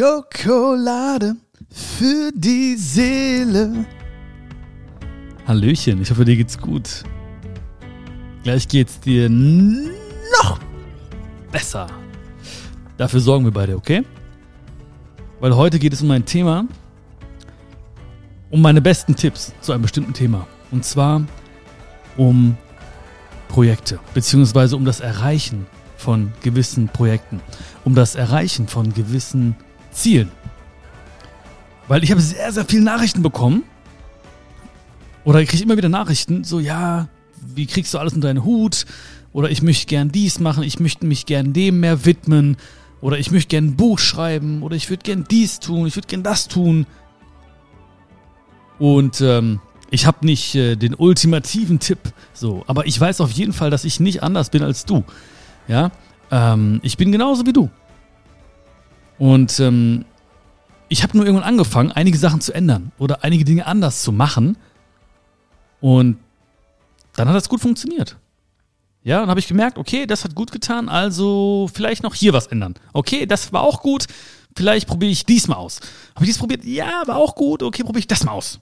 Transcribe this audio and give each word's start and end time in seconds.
Schokolade 0.00 1.36
für 1.68 2.30
die 2.34 2.74
Seele. 2.76 3.84
Hallöchen, 5.46 6.00
ich 6.00 6.10
hoffe, 6.10 6.24
dir 6.24 6.36
geht's 6.36 6.56
gut. 6.56 7.04
Gleich 8.42 8.66
geht's 8.66 8.98
dir 8.98 9.28
noch 9.28 10.58
besser. 11.52 11.86
Dafür 12.96 13.20
sorgen 13.20 13.44
wir 13.44 13.52
beide, 13.52 13.76
okay? 13.76 14.02
Weil 15.38 15.54
heute 15.54 15.78
geht 15.78 15.92
es 15.92 16.00
um 16.00 16.10
ein 16.12 16.24
Thema, 16.24 16.64
um 18.48 18.62
meine 18.62 18.80
besten 18.80 19.14
Tipps 19.14 19.52
zu 19.60 19.72
einem 19.72 19.82
bestimmten 19.82 20.14
Thema. 20.14 20.46
Und 20.70 20.82
zwar 20.82 21.20
um 22.16 22.56
Projekte, 23.48 24.00
beziehungsweise 24.14 24.76
um 24.76 24.86
das 24.86 25.00
Erreichen 25.00 25.66
von 25.98 26.32
gewissen 26.42 26.88
Projekten, 26.88 27.42
um 27.84 27.94
das 27.94 28.14
Erreichen 28.14 28.66
von 28.66 28.94
gewissen 28.94 29.56
Zielen. 29.92 30.30
Weil 31.88 32.04
ich 32.04 32.10
habe 32.10 32.20
sehr, 32.20 32.52
sehr 32.52 32.64
viele 32.64 32.84
Nachrichten 32.84 33.22
bekommen. 33.22 33.64
Oder 35.24 35.40
ich 35.40 35.48
kriege 35.48 35.62
immer 35.62 35.76
wieder 35.76 35.88
Nachrichten, 35.88 36.44
so 36.44 36.60
ja, 36.60 37.08
wie 37.54 37.66
kriegst 37.66 37.92
du 37.92 37.98
alles 37.98 38.12
in 38.12 38.20
deinen 38.20 38.44
Hut? 38.44 38.86
Oder 39.32 39.50
ich 39.50 39.62
möchte 39.62 39.86
gern 39.86 40.10
dies 40.10 40.40
machen, 40.40 40.62
ich 40.62 40.80
möchte 40.80 41.06
mich 41.06 41.26
gern 41.26 41.52
dem 41.52 41.80
mehr 41.80 42.04
widmen. 42.04 42.56
Oder 43.00 43.18
ich 43.18 43.30
möchte 43.30 43.48
gern 43.48 43.66
ein 43.66 43.76
Buch 43.76 43.98
schreiben. 43.98 44.62
Oder 44.62 44.76
ich 44.76 44.88
würde 44.90 45.02
gern 45.02 45.24
dies 45.30 45.60
tun, 45.60 45.86
ich 45.86 45.96
würde 45.96 46.08
gern 46.08 46.22
das 46.22 46.48
tun. 46.48 46.86
Und 48.78 49.20
ähm, 49.20 49.60
ich 49.90 50.06
habe 50.06 50.24
nicht 50.24 50.54
äh, 50.54 50.76
den 50.76 50.94
ultimativen 50.94 51.80
Tipp, 51.80 51.98
so, 52.32 52.64
aber 52.66 52.86
ich 52.86 52.98
weiß 52.98 53.20
auf 53.20 53.30
jeden 53.30 53.52
Fall, 53.52 53.70
dass 53.70 53.84
ich 53.84 54.00
nicht 54.00 54.22
anders 54.22 54.50
bin 54.50 54.62
als 54.62 54.86
du. 54.86 55.04
Ja, 55.68 55.90
ähm, 56.30 56.80
ich 56.82 56.96
bin 56.96 57.12
genauso 57.12 57.44
wie 57.46 57.52
du. 57.52 57.68
Und 59.20 59.60
ähm, 59.60 60.06
ich 60.88 61.02
habe 61.02 61.14
nur 61.14 61.26
irgendwann 61.26 61.46
angefangen, 61.46 61.92
einige 61.92 62.16
Sachen 62.16 62.40
zu 62.40 62.54
ändern 62.54 62.90
oder 62.98 63.22
einige 63.22 63.44
Dinge 63.44 63.66
anders 63.66 64.02
zu 64.02 64.12
machen. 64.12 64.56
Und 65.82 66.16
dann 67.16 67.28
hat 67.28 67.36
das 67.36 67.50
gut 67.50 67.60
funktioniert. 67.60 68.16
Ja, 69.02 69.20
dann 69.20 69.28
habe 69.28 69.38
ich 69.38 69.46
gemerkt, 69.46 69.76
okay, 69.76 70.06
das 70.06 70.24
hat 70.24 70.34
gut 70.34 70.52
getan, 70.52 70.88
also 70.88 71.68
vielleicht 71.72 72.02
noch 72.02 72.14
hier 72.14 72.32
was 72.32 72.46
ändern. 72.46 72.74
Okay, 72.94 73.26
das 73.26 73.52
war 73.52 73.62
auch 73.62 73.82
gut, 73.82 74.06
vielleicht 74.56 74.88
probiere 74.88 75.12
ich 75.12 75.26
diesmal 75.26 75.58
aus. 75.58 75.80
Habe 76.14 76.24
ich 76.24 76.30
dies 76.30 76.38
probiert? 76.38 76.64
Ja, 76.64 77.02
war 77.06 77.16
auch 77.16 77.34
gut, 77.34 77.62
okay, 77.62 77.82
probiere 77.82 78.00
ich 78.00 78.06
das 78.06 78.24
mal 78.24 78.32
aus. 78.32 78.60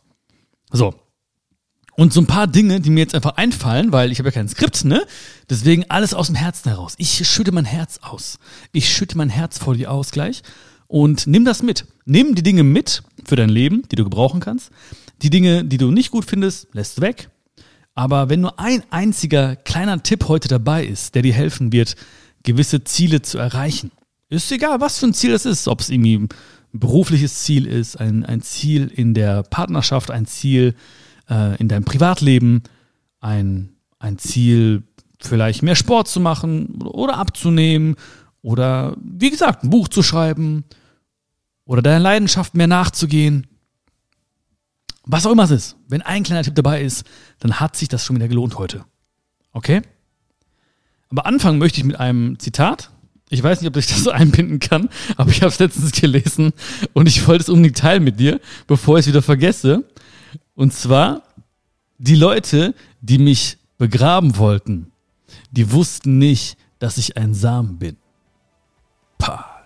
So, 0.73 0.93
und 1.99 2.13
so 2.13 2.21
ein 2.21 2.27
paar 2.27 2.47
Dinge, 2.47 2.81
die 2.81 2.91
mir 2.91 3.01
jetzt 3.01 3.17
einfach 3.17 3.39
einfallen, 3.39 3.91
weil 3.91 4.13
ich 4.13 4.21
habe 4.21 4.29
ja 4.29 4.33
kein 4.33 4.49
Skript, 4.49 4.85
ne? 4.85 5.05
Deswegen 5.51 5.85
alles 5.89 6.15
aus 6.15 6.29
dem 6.29 6.37
Herzen 6.37 6.69
heraus. 6.69 6.95
Ich 6.97 7.29
schütte 7.29 7.51
mein 7.51 7.65
Herz 7.65 7.99
aus. 8.03 8.39
Ich 8.71 8.89
schütte 8.89 9.19
mein 9.19 9.29
Herz 9.29 9.59
vor 9.59 9.75
dir 9.75 9.91
aus 9.91 10.13
gleich 10.13 10.43
und 10.87 11.27
nimm 11.27 11.45
das 11.45 11.61
mit. 11.61 11.87
Nimm 12.05 12.37
die 12.37 12.45
Dinge 12.45 12.63
mit 12.63 13.03
für 13.25 13.35
dein 13.35 13.49
Leben, 13.49 13.83
die 13.91 13.97
du 13.97 14.05
gebrauchen 14.05 14.39
kannst. 14.39 14.71
Die 15.23 15.31
Dinge, 15.31 15.65
die 15.65 15.77
du 15.77 15.91
nicht 15.91 16.13
gut 16.13 16.25
findest, 16.25 16.69
lässt 16.73 17.01
weg. 17.01 17.31
Aber 17.97 18.29
wenn 18.29 18.43
nur 18.43 18.61
ein 18.61 18.85
einziger 18.91 19.57
kleiner 19.57 20.01
Tipp 20.01 20.29
heute 20.29 20.47
dabei 20.47 20.87
ist, 20.87 21.17
der 21.17 21.23
dir 21.23 21.35
helfen 21.35 21.73
wird, 21.73 21.97
gewisse 22.45 22.85
Ziele 22.85 23.23
zu 23.23 23.39
erreichen, 23.39 23.91
ist 24.29 24.53
egal, 24.53 24.81
was 24.81 25.01
für 25.01 25.07
ein 25.07 25.15
Ziel 25.15 25.33
das 25.33 25.47
ist, 25.47 25.67
ob 25.67 25.81
es 25.81 25.91
irgendwie 25.91 26.19
ein 26.19 26.29
berufliches 26.73 27.43
Ziel 27.43 27.67
ist, 27.67 27.97
ein, 27.97 28.25
ein 28.25 28.41
Ziel 28.41 28.87
in 28.87 29.15
der 29.15 29.43
Partnerschaft, 29.43 30.13
ein 30.13 30.27
Ziel 30.27 30.77
äh, 31.29 31.57
in 31.57 31.69
deinem 31.69 31.85
Privatleben 31.85 32.63
ein, 33.21 33.71
ein 33.99 34.19
Ziel, 34.19 34.83
vielleicht 35.21 35.63
mehr 35.63 35.77
Sport 35.77 36.09
zu 36.09 36.21
machen 36.21 36.83
oder 36.83 37.17
abzunehmen 37.17 37.97
oder 38.43 38.97
wie 39.01 39.31
gesagt, 39.31 39.65
ein 39.65 39.71
Buch 39.71 39.89
zu 39.89 40.03
schreiben 40.03 40.65
oder 41.65 41.83
deiner 41.83 41.99
Leidenschaft 41.99 42.55
mehr 42.55 42.67
nachzugehen. 42.67 43.47
Was 45.05 45.27
auch 45.27 45.33
immer 45.33 45.45
es 45.45 45.51
ist, 45.51 45.77
wenn 45.89 46.03
ein 46.03 46.23
kleiner 46.23 46.43
Tipp 46.43 46.55
dabei 46.55 46.83
ist, 46.83 47.07
dann 47.41 47.61
hat 47.61 47.77
sich 47.77 47.89
das 47.89 48.05
schon 48.05 48.17
wieder 48.17 48.29
gelohnt 48.29 48.59
heute. 48.59 48.85
Okay? 49.53 49.83
Aber 51.11 51.27
anfangen 51.27 51.59
möchte 51.59 51.81
ich 51.81 51.85
mit 51.85 51.99
einem 51.99 52.39
Zitat. 52.39 52.91
Ich 53.31 53.43
weiß 53.43 53.61
nicht, 53.61 53.69
ob 53.69 53.77
ich 53.77 53.87
das 53.87 54.05
so 54.05 54.11
einbinden 54.11 54.61
kann, 54.61 54.89
aber 55.17 55.31
ich 55.31 55.43
habe 55.43 55.53
es 55.53 55.59
letztens 55.59 55.93
gelesen 55.93 56.53
und 56.93 57.09
ich 57.09 57.27
wollte 57.27 57.43
es 57.43 57.49
unbedingt 57.49 57.79
teilen 57.79 58.05
mit 58.05 58.21
dir, 58.21 58.41
bevor 58.67 58.99
ich 58.99 59.05
es 59.05 59.09
wieder 59.09 59.23
vergesse. 59.23 59.85
Und 60.55 60.73
zwar, 60.73 61.23
die 61.99 62.17
Leute, 62.17 62.75
die 63.01 63.19
mich 63.19 63.59
begraben 63.77 64.37
wollten, 64.37 64.93
die 65.51 65.73
wussten 65.73 66.19
nicht, 66.19 66.57
dass 66.79 66.99
ich 66.99 67.17
ein 67.17 67.35
Samen 67.35 67.79
bin. 67.79 67.97
Pah. 69.19 69.59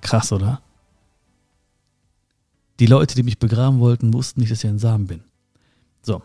Krass, 0.00 0.32
oder? 0.32 0.62
Die 2.78 2.86
Leute, 2.86 3.14
die 3.14 3.22
mich 3.22 3.38
begraben 3.38 3.80
wollten, 3.80 4.14
wussten 4.14 4.40
nicht, 4.40 4.52
dass 4.52 4.62
ich 4.62 4.70
ein 4.70 4.78
Samen 4.78 5.06
bin. 5.06 5.24
So, 6.02 6.22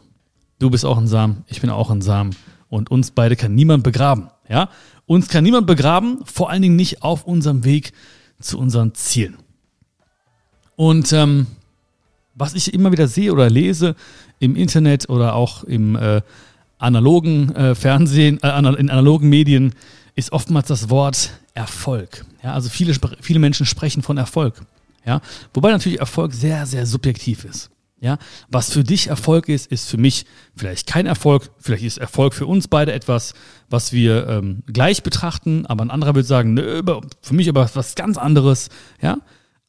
du 0.60 0.70
bist 0.70 0.86
auch 0.86 0.98
ein 0.98 1.08
Samen, 1.08 1.44
ich 1.48 1.62
bin 1.62 1.70
auch 1.70 1.90
ein 1.90 2.02
Samen 2.02 2.36
und 2.70 2.92
uns 2.92 3.12
beide 3.12 3.36
kann 3.36 3.56
niemand 3.56 3.84
begraben, 3.84 4.30
ja? 4.48 4.70
Uns 5.06 5.28
kann 5.28 5.44
niemand 5.44 5.68
begraben, 5.68 6.20
vor 6.26 6.50
allen 6.50 6.62
Dingen 6.62 6.76
nicht 6.76 7.04
auf 7.04 7.26
unserem 7.26 7.66
Weg 7.66 7.92
zu 8.40 8.58
unseren 8.58 8.94
Zielen. 8.94 9.38
Und 10.76 11.12
ähm, 11.12 11.48
was 12.36 12.54
ich 12.54 12.74
immer 12.74 12.92
wieder 12.92 13.08
sehe 13.08 13.32
oder 13.32 13.50
lese 13.50 13.96
im 14.40 14.56
Internet 14.56 15.10
oder 15.10 15.36
auch 15.36 15.64
im 15.64 15.96
äh, 15.96 16.22
analogen 16.78 17.56
äh, 17.56 17.76
Fernsehen, 17.76 18.42
äh, 18.42 18.58
in 18.58 18.90
analogen 18.90 19.30
Medien, 19.30 19.74
ist 20.16 20.32
oftmals 20.32 20.68
das 20.68 20.90
Wort 20.90 21.32
Erfolg. 21.54 22.26
Ja, 22.44 22.54
also 22.54 22.70
viele, 22.70 22.94
viele 23.22 23.40
Menschen 23.40 23.66
sprechen 23.66 24.04
von 24.04 24.18
Erfolg. 24.18 24.62
Ja, 25.06 25.22
wobei 25.54 25.72
natürlich 25.72 26.00
Erfolg 26.00 26.34
sehr, 26.34 26.66
sehr 26.66 26.86
subjektiv 26.86 27.46
ist. 27.46 27.70
Ja, 28.00 28.18
was 28.50 28.70
für 28.70 28.84
dich 28.84 29.08
Erfolg 29.08 29.48
ist, 29.48 29.72
ist 29.72 29.90
für 29.90 29.96
mich 29.96 30.26
vielleicht 30.58 30.88
kein 30.88 31.06
Erfolg. 31.06 31.52
Vielleicht 31.58 31.86
ist 31.86 32.00
Erfolg 32.00 32.34
für 32.34 32.46
uns 32.46 32.68
beide 32.68 32.92
etwas, 32.92 33.34
was 33.70 33.94
wir 33.94 34.28
ähm, 34.28 34.64
gleich 34.68 35.04
betrachten, 35.04 35.66
aber 35.68 35.86
ein 35.86 35.92
anderer 35.92 36.14
würde 36.14 36.28
sagen, 36.28 36.54
nö, 36.54 36.82
für 37.22 37.34
mich 37.34 37.48
aber 37.48 37.70
was 37.74 37.96
ganz 37.96 38.18
anderes. 38.18 38.68
Ja, 39.02 39.20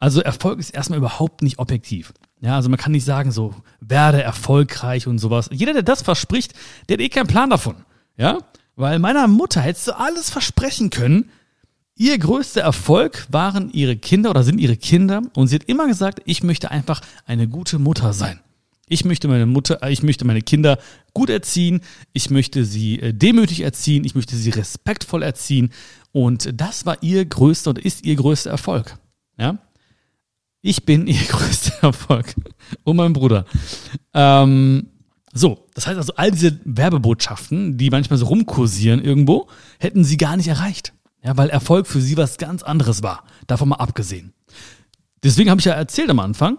also 0.00 0.20
Erfolg 0.20 0.58
ist 0.58 0.70
erstmal 0.70 0.98
überhaupt 0.98 1.42
nicht 1.42 1.60
objektiv. 1.60 2.12
Ja, 2.40 2.56
also 2.56 2.68
man 2.68 2.78
kann 2.78 2.92
nicht 2.92 3.04
sagen, 3.04 3.32
so 3.32 3.54
werde 3.80 4.22
erfolgreich 4.22 5.06
und 5.06 5.18
sowas. 5.18 5.48
Jeder, 5.52 5.72
der 5.72 5.82
das 5.82 6.02
verspricht, 6.02 6.52
der 6.88 6.94
hat 6.94 7.00
eh 7.00 7.08
keinen 7.08 7.26
Plan 7.26 7.50
davon. 7.50 7.76
Ja, 8.16 8.38
weil 8.76 8.98
meiner 8.98 9.28
Mutter 9.28 9.60
hättest 9.60 9.88
du 9.88 9.98
alles 9.98 10.30
versprechen 10.30 10.90
können. 10.90 11.30
Ihr 11.96 12.18
größter 12.18 12.60
Erfolg 12.60 13.26
waren 13.30 13.70
ihre 13.70 13.96
Kinder 13.96 14.30
oder 14.30 14.42
sind 14.42 14.58
ihre 14.58 14.76
Kinder 14.76 15.22
und 15.36 15.46
sie 15.46 15.54
hat 15.54 15.64
immer 15.64 15.86
gesagt, 15.86 16.20
ich 16.24 16.42
möchte 16.42 16.70
einfach 16.70 17.00
eine 17.24 17.46
gute 17.46 17.78
Mutter 17.78 18.12
sein. 18.12 18.40
Ich 18.88 19.04
möchte 19.04 19.28
meine 19.28 19.46
Mutter, 19.46 19.82
äh, 19.82 19.92
ich 19.92 20.02
möchte 20.02 20.24
meine 20.24 20.42
Kinder 20.42 20.78
gut 21.14 21.30
erziehen, 21.30 21.80
ich 22.12 22.30
möchte 22.30 22.64
sie 22.64 23.00
äh, 23.00 23.14
demütig 23.14 23.60
erziehen, 23.60 24.04
ich 24.04 24.14
möchte 24.14 24.36
sie 24.36 24.50
respektvoll 24.50 25.22
erziehen 25.22 25.70
und 26.12 26.60
das 26.60 26.84
war 26.84 27.02
ihr 27.02 27.24
größter 27.24 27.70
und 27.70 27.78
ist 27.78 28.04
ihr 28.04 28.16
größter 28.16 28.50
Erfolg. 28.50 28.98
Ja? 29.38 29.58
Ich 30.66 30.86
bin 30.86 31.06
ihr 31.06 31.22
größter 31.28 31.82
Erfolg. 31.82 32.34
Und 32.84 32.96
mein 32.96 33.12
Bruder. 33.12 33.44
Ähm, 34.14 34.88
so, 35.34 35.66
das 35.74 35.86
heißt 35.86 35.98
also, 35.98 36.14
all 36.16 36.30
diese 36.30 36.58
Werbebotschaften, 36.64 37.76
die 37.76 37.90
manchmal 37.90 38.18
so 38.18 38.26
rumkursieren 38.26 39.04
irgendwo, 39.04 39.48
hätten 39.78 40.04
sie 40.04 40.16
gar 40.16 40.38
nicht 40.38 40.48
erreicht. 40.48 40.94
Ja, 41.22 41.36
weil 41.36 41.50
Erfolg 41.50 41.86
für 41.86 42.00
sie 42.00 42.16
was 42.16 42.38
ganz 42.38 42.62
anderes 42.62 43.02
war. 43.02 43.24
Davon 43.46 43.68
mal 43.68 43.76
abgesehen. 43.76 44.32
Deswegen 45.22 45.50
habe 45.50 45.60
ich 45.60 45.66
ja 45.66 45.74
erzählt 45.74 46.08
am 46.08 46.20
Anfang, 46.20 46.58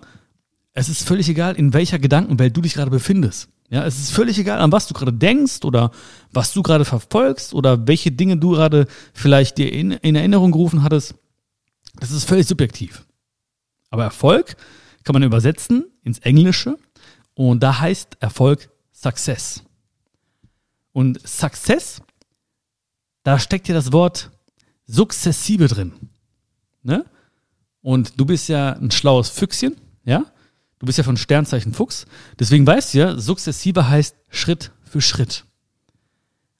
es 0.73 0.87
ist 0.89 1.07
völlig 1.07 1.27
egal, 1.29 1.55
in 1.55 1.73
welcher 1.73 1.97
Gedankenwelt 1.97 2.55
du 2.55 2.61
dich 2.61 2.73
gerade 2.73 2.91
befindest. 2.91 3.49
Ja, 3.69 3.85
es 3.85 3.97
ist 3.97 4.11
völlig 4.11 4.37
egal, 4.37 4.59
an 4.59 4.71
was 4.71 4.87
du 4.87 4.93
gerade 4.93 5.13
denkst 5.13 5.63
oder 5.63 5.89
was 6.31 6.53
du 6.53 6.61
gerade 6.61 6.85
verfolgst 6.85 7.55
oder 7.55 7.87
welche 7.87 8.11
Dinge 8.11 8.37
du 8.37 8.51
gerade 8.51 8.85
vielleicht 9.13 9.57
dir 9.57 9.71
in, 9.73 9.91
in 9.91 10.15
Erinnerung 10.15 10.51
gerufen 10.51 10.83
hattest. 10.83 11.15
Das 11.99 12.11
ist 12.11 12.25
völlig 12.25 12.45
subjektiv. 12.47 13.03
Aber 13.95 14.03
Erfolg 14.03 14.57
kann 15.05 15.13
man 15.13 15.23
übersetzen 15.23 15.85
ins 16.03 16.19
Englische 16.19 16.77
und 17.33 17.63
da 17.63 17.79
heißt 17.79 18.17
Erfolg 18.19 18.69
Success. 18.91 19.63
Und 20.91 21.25
Success, 21.25 22.01
da 23.23 23.39
steckt 23.39 23.69
ja 23.69 23.73
das 23.73 23.93
Wort 23.93 24.31
sukzessive 24.85 25.69
drin. 25.69 25.93
Ne? 26.83 27.05
Und 27.79 28.19
du 28.19 28.25
bist 28.25 28.49
ja 28.49 28.73
ein 28.73 28.91
schlaues 28.91 29.29
Füchschen, 29.29 29.77
ja? 30.03 30.25
Du 30.79 30.85
bist 30.85 30.97
ja 30.97 31.05
von 31.05 31.15
Sternzeichen 31.15 31.73
Fuchs. 31.73 32.05
Deswegen 32.37 32.67
weißt 32.67 32.93
du 32.93 32.97
ja, 32.97 33.17
sukzessive 33.17 33.87
heißt 33.87 34.17
Schritt 34.27 34.73
für 34.83 34.99
Schritt. 34.99 35.45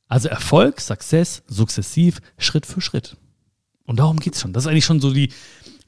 Also 0.08 0.30
Erfolg, 0.30 0.80
Success, 0.80 1.44
sukzessiv, 1.48 2.22
Schritt 2.38 2.66
für 2.66 2.80
Schritt. 2.80 3.18
Und 3.84 4.00
darum 4.00 4.22
geht's 4.22 4.40
schon. 4.40 4.54
Das 4.54 4.64
ist 4.64 4.68
eigentlich 4.68 4.86
schon 4.86 5.02
so 5.02 5.12
die, 5.12 5.34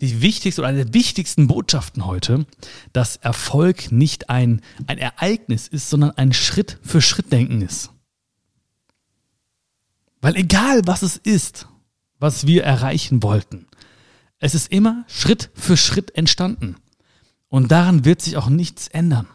die 0.02 0.22
wichtigste 0.22 0.62
oder 0.62 0.70
eine 0.70 0.86
der 0.86 0.94
wichtigsten 0.94 1.48
Botschaften 1.48 2.06
heute, 2.06 2.46
dass 2.94 3.16
Erfolg 3.18 3.92
nicht 3.92 4.30
ein, 4.30 4.62
ein 4.86 4.98
Ereignis 4.98 5.68
ist, 5.68 5.90
sondern 5.90 6.12
ein 6.12 6.34
Schritt 6.34 6.80
für 6.84 7.02
Schritt 7.02 7.32
denken 7.32 7.62
ist. 7.62 7.92
Weil 10.22 10.36
egal 10.36 10.82
was 10.86 11.02
es 11.02 11.18
ist, 11.18 11.68
was 12.20 12.48
wir 12.48 12.64
erreichen 12.64 13.24
wollten, 13.24 13.68
Es 14.40 14.54
ist 14.54 14.72
immer 14.72 15.04
Schritt 15.08 15.50
für 15.56 15.78
Schritt 15.78 16.16
entstanden. 16.16 16.76
Und 17.50 17.72
daran 17.72 18.06
wird 18.06 18.22
sich 18.22 18.38
auch 18.38 18.50
nichts 18.50 18.88
ändern. 18.88 19.28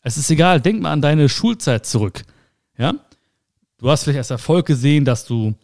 Es 0.00 0.16
ist 0.16 0.30
egal, 0.30 0.60
denk 0.60 0.80
mal 0.80 0.92
an 0.92 1.02
deine 1.02 1.28
Schulzeit 1.28 1.86
zurück. 1.86 2.22
Ja? 2.78 2.94
Du 3.78 3.90
hast 3.90 4.04
vielleicht 4.04 4.18
als 4.18 4.30
Erfolg 4.30 4.66
gesehen, 4.66 5.04
dass 5.04 5.24
du 5.24 5.54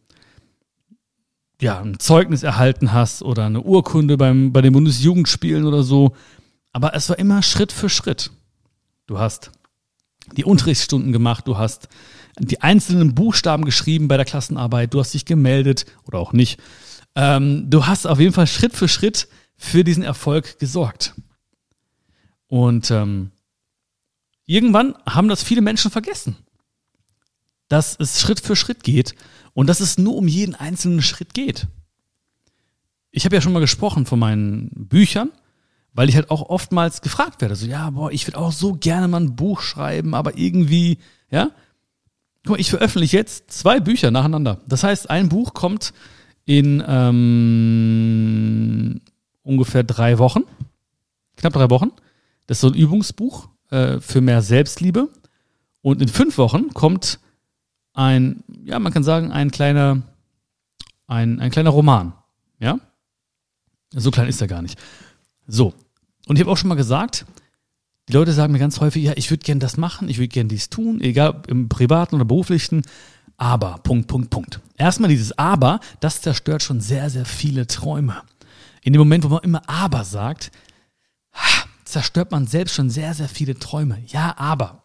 ja, 1.63 1.81
ein 1.81 2.01
Zeugnis 2.01 2.43
erhalten 2.43 2.93
hast 2.93 3.23
oder 3.23 3.47
eine 3.47 3.61
Urkunde 3.61 4.17
beim, 4.17 4.53
bei 4.53 4.63
den 4.63 4.73
Bundesjugendspielen 4.73 5.65
oder 5.65 5.85
so. 5.85 6.17
Aber 6.73 6.95
es 6.95 7.09
war 7.09 7.19
immer 7.19 7.43
Schritt 7.43 7.71
für 7.71 7.89
Schritt. 7.89 8.33
Du 9.07 9.21
hast 9.21 9.53
die 10.37 10.45
Unterrichtsstunden 10.45 11.13
gemacht, 11.13 11.47
du 11.47 11.59
hast 11.59 11.89
die 12.39 12.63
einzelnen 12.63 13.15
Buchstaben 13.15 13.65
geschrieben 13.65 14.09
bei 14.09 14.17
der 14.17 14.27
Klassenarbeit, 14.27 14.93
du 14.93 14.99
hast 14.99 15.15
dich 15.15 15.25
gemeldet 15.25 15.87
oder 16.05 16.19
auch 16.19 16.33
nicht. 16.33 16.61
Ähm, 17.15 17.71
du 17.71 17.87
hast 17.87 18.07
auf 18.07 18.19
jeden 18.19 18.33
Fall 18.33 18.49
Schritt 18.49 18.75
für 18.75 18.89
Schritt 18.89 19.29
für 19.57 19.85
diesen 19.85 20.03
Erfolg 20.03 20.59
gesorgt. 20.59 21.15
Und 22.49 22.91
ähm, 22.91 23.31
irgendwann 24.47 24.97
haben 25.07 25.29
das 25.29 25.45
viele 25.45 25.61
Menschen 25.61 25.93
vergessen, 25.93 26.37
dass 27.69 27.97
es 28.01 28.21
Schritt 28.21 28.41
für 28.41 28.57
Schritt 28.57 28.83
geht 28.83 29.15
und 29.55 29.69
dass 29.69 29.81
es 29.81 29.99
nur 29.99 30.17
um 30.17 30.29
jeden 30.29 30.55
einzelnen 30.55 31.03
Schritt 31.03 31.35
geht. 31.35 31.67
Ich 33.11 33.25
habe 33.25 33.35
ja 33.35 33.43
schon 33.43 33.53
mal 33.53 33.61
gesprochen 33.61 34.07
von 34.07 34.19
meinen 34.19 34.71
Büchern, 34.75 35.31
weil 35.93 36.09
ich 36.09 36.17
halt 36.17 36.31
auch 36.31 36.49
oftmals 36.49 37.03
gefragt 37.03 37.43
werde, 37.43 37.55
so 37.57 37.67
ja, 37.67 37.91
boah, 37.91 38.11
ich 38.11 38.27
würde 38.27 38.39
auch 38.39 38.53
so 38.53 38.73
gerne 38.75 39.09
mal 39.09 39.21
ein 39.21 39.37
Buch 39.37 39.61
schreiben, 39.61 40.15
aber 40.15 40.39
irgendwie, 40.39 40.99
ja. 41.31 41.51
Guck 42.45 42.53
mal, 42.53 42.61
ich 42.61 42.71
veröffentliche 42.71 43.19
jetzt 43.19 43.53
zwei 43.53 43.79
Bücher 43.79 44.11
nacheinander. 44.11 44.61
Das 44.67 44.83
heißt, 44.83 45.11
ein 45.11 45.29
Buch 45.29 45.55
kommt 45.55 45.93
in 46.45 46.83
ähm, 46.87 48.23
ungefähr 49.43 49.85
drei 49.85 50.19
Wochen, 50.19 50.43
knapp 51.37 51.53
drei 51.53 51.71
Wochen. 51.71 51.91
Das 52.47 52.57
ist 52.57 52.63
so 52.63 52.69
ein 52.69 52.75
Übungsbuch 52.75 53.49
äh, 53.71 54.01
für 54.01 54.21
mehr 54.21 54.43
Selbstliebe. 54.43 55.09
Und 55.83 56.01
in 56.01 56.09
fünf 56.09 56.39
Wochen 56.39 56.75
kommt 56.75 57.21
ein, 57.95 58.43
ja, 58.65 58.79
man 58.79 58.93
kann 58.93 59.05
sagen, 59.05 59.31
ein 59.33 59.51
kleiner, 59.51 60.03
ein, 61.07 61.41
ein 61.41 61.51
kleiner 61.51 61.71
Roman. 61.71 62.13
Ja? 62.59 62.79
So 63.91 64.11
klein 64.11 64.29
ist 64.29 64.41
er 64.41 64.49
gar 64.49 64.63
nicht. 64.63 64.79
So. 65.47 65.75
Und 66.27 66.37
ich 66.37 66.41
habe 66.41 66.51
auch 66.51 66.57
schon 66.57 66.69
mal 66.69 66.77
gesagt, 66.77 67.27
die 68.09 68.13
Leute 68.15 68.33
sagen 68.33 68.53
mir 68.53 68.59
ganz 68.59 68.81
häufig, 68.81 69.05
ja, 69.05 69.13
ich 69.17 69.31
würde 69.31 69.45
gern 69.45 69.61
das 69.61 69.77
machen, 69.77 70.09
ich 70.09 70.19
würde 70.19 70.29
gern 70.29 70.49
dies 70.49 70.71
tun, 70.71 71.01
egal 71.01 71.43
im 71.49 71.69
privaten 71.69 72.15
oder 72.17 72.25
beruflichen. 72.25 72.83
Aber, 73.37 73.79
Punkt, 73.83 74.09
Punkt, 74.09 74.31
Punkt. 74.31 74.61
Erstmal 74.77 75.09
dieses 75.11 75.37
Aber, 75.39 75.81
das 76.01 76.21
zerstört 76.21 76.63
schon 76.63 76.81
sehr, 76.81 77.11
sehr 77.11 77.25
viele 77.25 77.67
Träume. 77.67 78.23
In 78.83 78.93
dem 78.93 79.01
Moment, 79.01 79.25
wo 79.25 79.29
man 79.29 79.43
immer 79.43 79.69
Aber 79.69 80.05
sagt, 80.05 80.51
zerstört 81.93 82.31
man 82.31 82.47
selbst 82.47 82.75
schon 82.75 82.91
sehr, 82.91 83.15
sehr 83.15 83.29
viele 83.29 83.59
Träume. 83.59 84.03
Ja, 84.09 84.35
aber. 84.39 84.85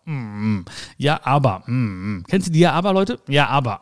Ja, 0.98 1.20
aber. 1.24 1.64
Kennst 1.66 2.48
du 2.48 2.52
die 2.52 2.60
Ja, 2.60 2.74
aber, 2.74 2.94
Leute? 2.94 3.20
Ja, 3.28 3.48
aber. 3.48 3.82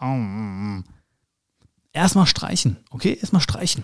Erstmal 1.92 2.28
streichen, 2.28 2.78
okay? 2.90 3.18
Erstmal 3.20 3.42
streichen. 3.42 3.84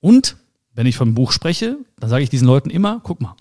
Und, 0.00 0.36
wenn 0.74 0.86
ich 0.86 0.96
vom 0.96 1.14
Buch 1.14 1.32
spreche, 1.32 1.78
dann 1.98 2.10
sage 2.10 2.22
ich 2.22 2.30
diesen 2.30 2.46
Leuten 2.46 2.70
immer, 2.70 3.00
guck 3.02 3.20
mal, 3.20 3.34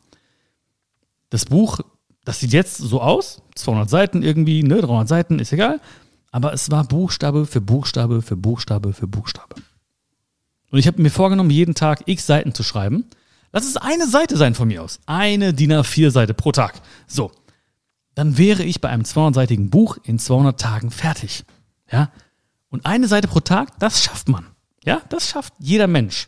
das 1.30 1.46
Buch, 1.46 1.80
das 2.26 2.40
sieht 2.40 2.54
jetzt 2.54 2.78
so 2.78 3.02
aus, 3.02 3.42
200 3.56 3.90
Seiten 3.90 4.24
irgendwie, 4.24 4.64
ne, 4.64 4.82
300 4.82 5.08
Seiten, 5.08 5.40
ist 5.40 5.54
egal, 5.54 5.80
aber 6.32 6.54
es 6.54 6.72
war 6.72 6.84
Buchstabe 6.84 7.46
für 7.46 7.62
Buchstabe 7.62 8.22
für 8.22 8.36
Buchstabe 8.36 8.94
für 8.94 9.08
Buchstabe. 9.08 9.56
Und 10.72 10.80
ich 10.80 10.88
habe 10.88 11.02
mir 11.02 11.10
vorgenommen, 11.10 11.50
jeden 11.50 11.76
Tag 11.76 12.08
x 12.08 12.26
Seiten 12.26 12.54
zu 12.54 12.64
schreiben. 12.64 13.06
Lass 13.58 13.66
es 13.66 13.78
eine 13.78 14.06
Seite 14.06 14.38
sein 14.38 14.54
von 14.54 14.68
mir 14.68 14.84
aus. 14.84 15.00
Eine 15.08 15.52
DIN 15.52 15.74
A4-Seite 15.74 16.36
pro 16.36 16.52
Tag. 16.52 16.80
So. 17.08 17.32
Dann 18.14 18.38
wäre 18.38 18.62
ich 18.62 18.82
bei 18.82 18.90
einem 18.90 19.02
200-seitigen 19.02 19.72
Buch 19.72 19.98
in 20.04 20.20
200 20.20 20.62
Tagen 20.62 20.92
fertig. 20.92 21.44
Ja. 21.92 22.12
Und 22.70 22.86
eine 22.86 23.08
Seite 23.08 23.28
pro 23.28 23.40
Tag, 23.40 23.80
das 23.80 24.04
schafft 24.04 24.30
man. 24.30 24.46
Ja, 24.84 25.02
das 25.10 25.30
schafft 25.30 25.56
jeder 25.58 25.88
Mensch. 25.88 26.28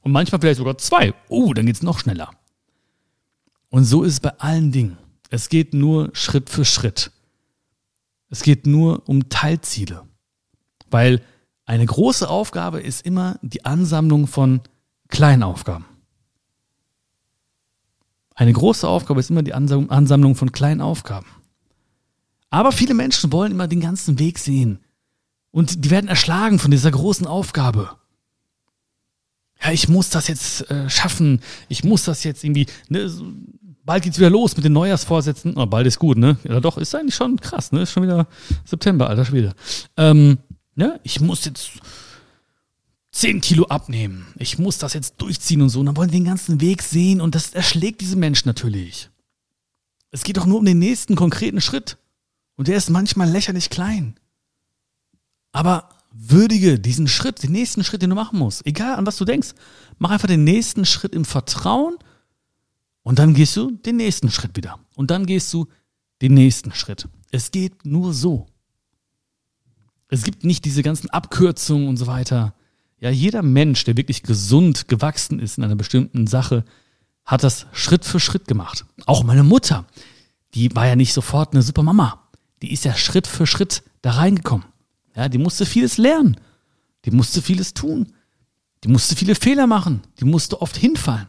Und 0.00 0.12
manchmal 0.12 0.40
vielleicht 0.40 0.56
sogar 0.56 0.78
zwei. 0.78 1.12
Oh, 1.28 1.52
dann 1.52 1.66
geht's 1.66 1.82
noch 1.82 1.98
schneller. 1.98 2.30
Und 3.68 3.84
so 3.84 4.02
ist 4.02 4.14
es 4.14 4.20
bei 4.20 4.32
allen 4.38 4.72
Dingen. 4.72 4.96
Es 5.28 5.50
geht 5.50 5.74
nur 5.74 6.08
Schritt 6.14 6.48
für 6.48 6.64
Schritt. 6.64 7.10
Es 8.30 8.42
geht 8.42 8.66
nur 8.66 9.06
um 9.06 9.28
Teilziele. 9.28 10.04
Weil 10.90 11.20
eine 11.66 11.84
große 11.84 12.26
Aufgabe 12.26 12.80
ist 12.80 13.04
immer 13.04 13.38
die 13.42 13.66
Ansammlung 13.66 14.26
von 14.26 14.62
kleinen 15.08 15.42
Aufgaben. 15.42 15.84
Eine 18.40 18.54
große 18.54 18.88
Aufgabe 18.88 19.20
ist 19.20 19.28
immer 19.28 19.42
die 19.42 19.52
Ansammlung 19.52 20.34
von 20.34 20.50
kleinen 20.50 20.80
Aufgaben. 20.80 21.26
Aber 22.48 22.72
viele 22.72 22.94
Menschen 22.94 23.30
wollen 23.32 23.52
immer 23.52 23.68
den 23.68 23.80
ganzen 23.80 24.18
Weg 24.18 24.38
sehen. 24.38 24.78
Und 25.50 25.84
die 25.84 25.90
werden 25.90 26.08
erschlagen 26.08 26.58
von 26.58 26.70
dieser 26.70 26.90
großen 26.90 27.26
Aufgabe. 27.26 27.90
Ja, 29.62 29.72
ich 29.72 29.90
muss 29.90 30.08
das 30.08 30.26
jetzt 30.28 30.70
äh, 30.70 30.88
schaffen. 30.88 31.42
Ich 31.68 31.84
muss 31.84 32.04
das 32.04 32.24
jetzt 32.24 32.42
irgendwie. 32.42 32.64
Ne, 32.88 33.10
bald 33.84 34.04
geht's 34.04 34.16
wieder 34.16 34.30
los 34.30 34.56
mit 34.56 34.64
den 34.64 34.72
Neujahrsvorsätzen. 34.72 35.58
Oh, 35.58 35.66
bald 35.66 35.86
ist 35.86 35.98
gut, 35.98 36.16
ne? 36.16 36.38
Ja, 36.44 36.60
doch, 36.60 36.78
ist 36.78 36.94
eigentlich 36.94 37.16
schon 37.16 37.38
krass, 37.38 37.72
ne? 37.72 37.82
Ist 37.82 37.92
schon 37.92 38.04
wieder 38.04 38.26
September, 38.64 39.10
alter 39.10 39.26
Schwede. 39.26 39.52
Ähm, 39.98 40.38
ne? 40.76 40.98
Ich 41.02 41.20
muss 41.20 41.44
jetzt 41.44 41.72
10 43.12 43.40
Kilo 43.40 43.64
abnehmen. 43.66 44.32
Ich 44.38 44.58
muss 44.58 44.78
das 44.78 44.94
jetzt 44.94 45.16
durchziehen 45.18 45.62
und 45.62 45.68
so. 45.68 45.80
Und 45.80 45.86
dann 45.86 45.96
wollen 45.96 46.10
die 46.10 46.18
den 46.18 46.24
ganzen 46.24 46.60
Weg 46.60 46.82
sehen 46.82 47.20
und 47.20 47.34
das 47.34 47.54
erschlägt 47.54 48.00
diese 48.00 48.16
Menschen 48.16 48.48
natürlich. 48.48 49.10
Es 50.10 50.24
geht 50.24 50.36
doch 50.36 50.46
nur 50.46 50.58
um 50.58 50.64
den 50.64 50.78
nächsten 50.78 51.16
konkreten 51.16 51.60
Schritt. 51.60 51.98
Und 52.56 52.68
der 52.68 52.76
ist 52.76 52.90
manchmal 52.90 53.28
lächerlich 53.28 53.70
klein. 53.70 54.18
Aber 55.52 55.88
würdige 56.12 56.78
diesen 56.78 57.08
Schritt, 57.08 57.42
den 57.42 57.52
nächsten 57.52 57.84
Schritt, 57.84 58.02
den 58.02 58.10
du 58.10 58.16
machen 58.16 58.38
musst. 58.38 58.66
Egal 58.66 58.96
an 58.96 59.06
was 59.06 59.16
du 59.16 59.24
denkst. 59.24 59.54
Mach 59.98 60.10
einfach 60.10 60.28
den 60.28 60.44
nächsten 60.44 60.84
Schritt 60.84 61.14
im 61.14 61.24
Vertrauen 61.24 61.96
und 63.02 63.18
dann 63.18 63.34
gehst 63.34 63.56
du 63.56 63.70
den 63.70 63.96
nächsten 63.96 64.30
Schritt 64.30 64.56
wieder. 64.56 64.78
Und 64.94 65.10
dann 65.10 65.26
gehst 65.26 65.52
du 65.52 65.66
den 66.22 66.34
nächsten 66.34 66.72
Schritt. 66.72 67.08
Es 67.30 67.50
geht 67.50 67.84
nur 67.84 68.12
so. 68.12 68.46
Es 70.08 70.24
gibt 70.24 70.44
nicht 70.44 70.64
diese 70.64 70.82
ganzen 70.82 71.08
Abkürzungen 71.10 71.88
und 71.88 71.96
so 71.96 72.06
weiter. 72.06 72.54
Ja, 73.00 73.10
jeder 73.10 73.42
Mensch, 73.42 73.84
der 73.84 73.96
wirklich 73.96 74.22
gesund 74.22 74.86
gewachsen 74.88 75.40
ist 75.40 75.56
in 75.56 75.64
einer 75.64 75.76
bestimmten 75.76 76.26
Sache, 76.26 76.64
hat 77.24 77.42
das 77.42 77.66
Schritt 77.72 78.04
für 78.04 78.20
Schritt 78.20 78.46
gemacht. 78.46 78.84
Auch 79.06 79.24
meine 79.24 79.42
Mutter, 79.42 79.86
die 80.54 80.74
war 80.76 80.86
ja 80.86 80.96
nicht 80.96 81.14
sofort 81.14 81.54
eine 81.54 81.62
super 81.62 81.82
Mama. 81.82 82.28
Die 82.60 82.72
ist 82.72 82.84
ja 82.84 82.94
Schritt 82.94 83.26
für 83.26 83.46
Schritt 83.46 83.82
da 84.02 84.12
reingekommen. 84.12 84.66
Ja, 85.16 85.28
die 85.28 85.38
musste 85.38 85.64
vieles 85.64 85.96
lernen. 85.96 86.36
Die 87.06 87.10
musste 87.10 87.40
vieles 87.40 87.72
tun. 87.72 88.12
Die 88.84 88.88
musste 88.88 89.16
viele 89.16 89.34
Fehler 89.34 89.66
machen. 89.66 90.02
Die 90.20 90.24
musste 90.24 90.60
oft 90.60 90.76
hinfallen, 90.76 91.28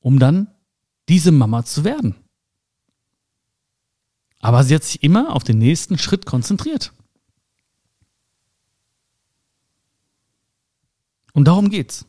um 0.00 0.18
dann 0.18 0.48
diese 1.08 1.30
Mama 1.30 1.64
zu 1.64 1.84
werden. 1.84 2.16
Aber 4.40 4.64
sie 4.64 4.74
hat 4.74 4.84
sich 4.84 5.02
immer 5.02 5.34
auf 5.34 5.44
den 5.44 5.58
nächsten 5.58 5.98
Schritt 5.98 6.26
konzentriert. 6.26 6.92
Und 11.36 11.44
darum 11.44 11.68
geht's. 11.68 12.06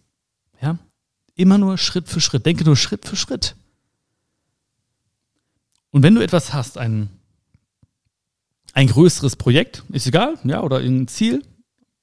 Ja? 0.62 0.80
Immer 1.36 1.58
nur 1.58 1.78
Schritt 1.78 2.08
für 2.08 2.22
Schritt. 2.22 2.46
Denke 2.46 2.64
nur 2.64 2.78
Schritt 2.78 3.06
für 3.06 3.18
Schritt. 3.18 3.58
Und 5.92 6.02
wenn 6.02 6.16
du 6.16 6.22
etwas 6.22 6.54
hast, 6.54 6.78
ein, 6.78 7.10
ein 8.72 8.88
größeres 8.88 9.36
Projekt, 9.36 9.84
ist 9.90 10.08
egal, 10.08 10.40
ja, 10.46 10.64
oder 10.64 10.78
ein 10.78 11.10
Ziel, 11.10 11.44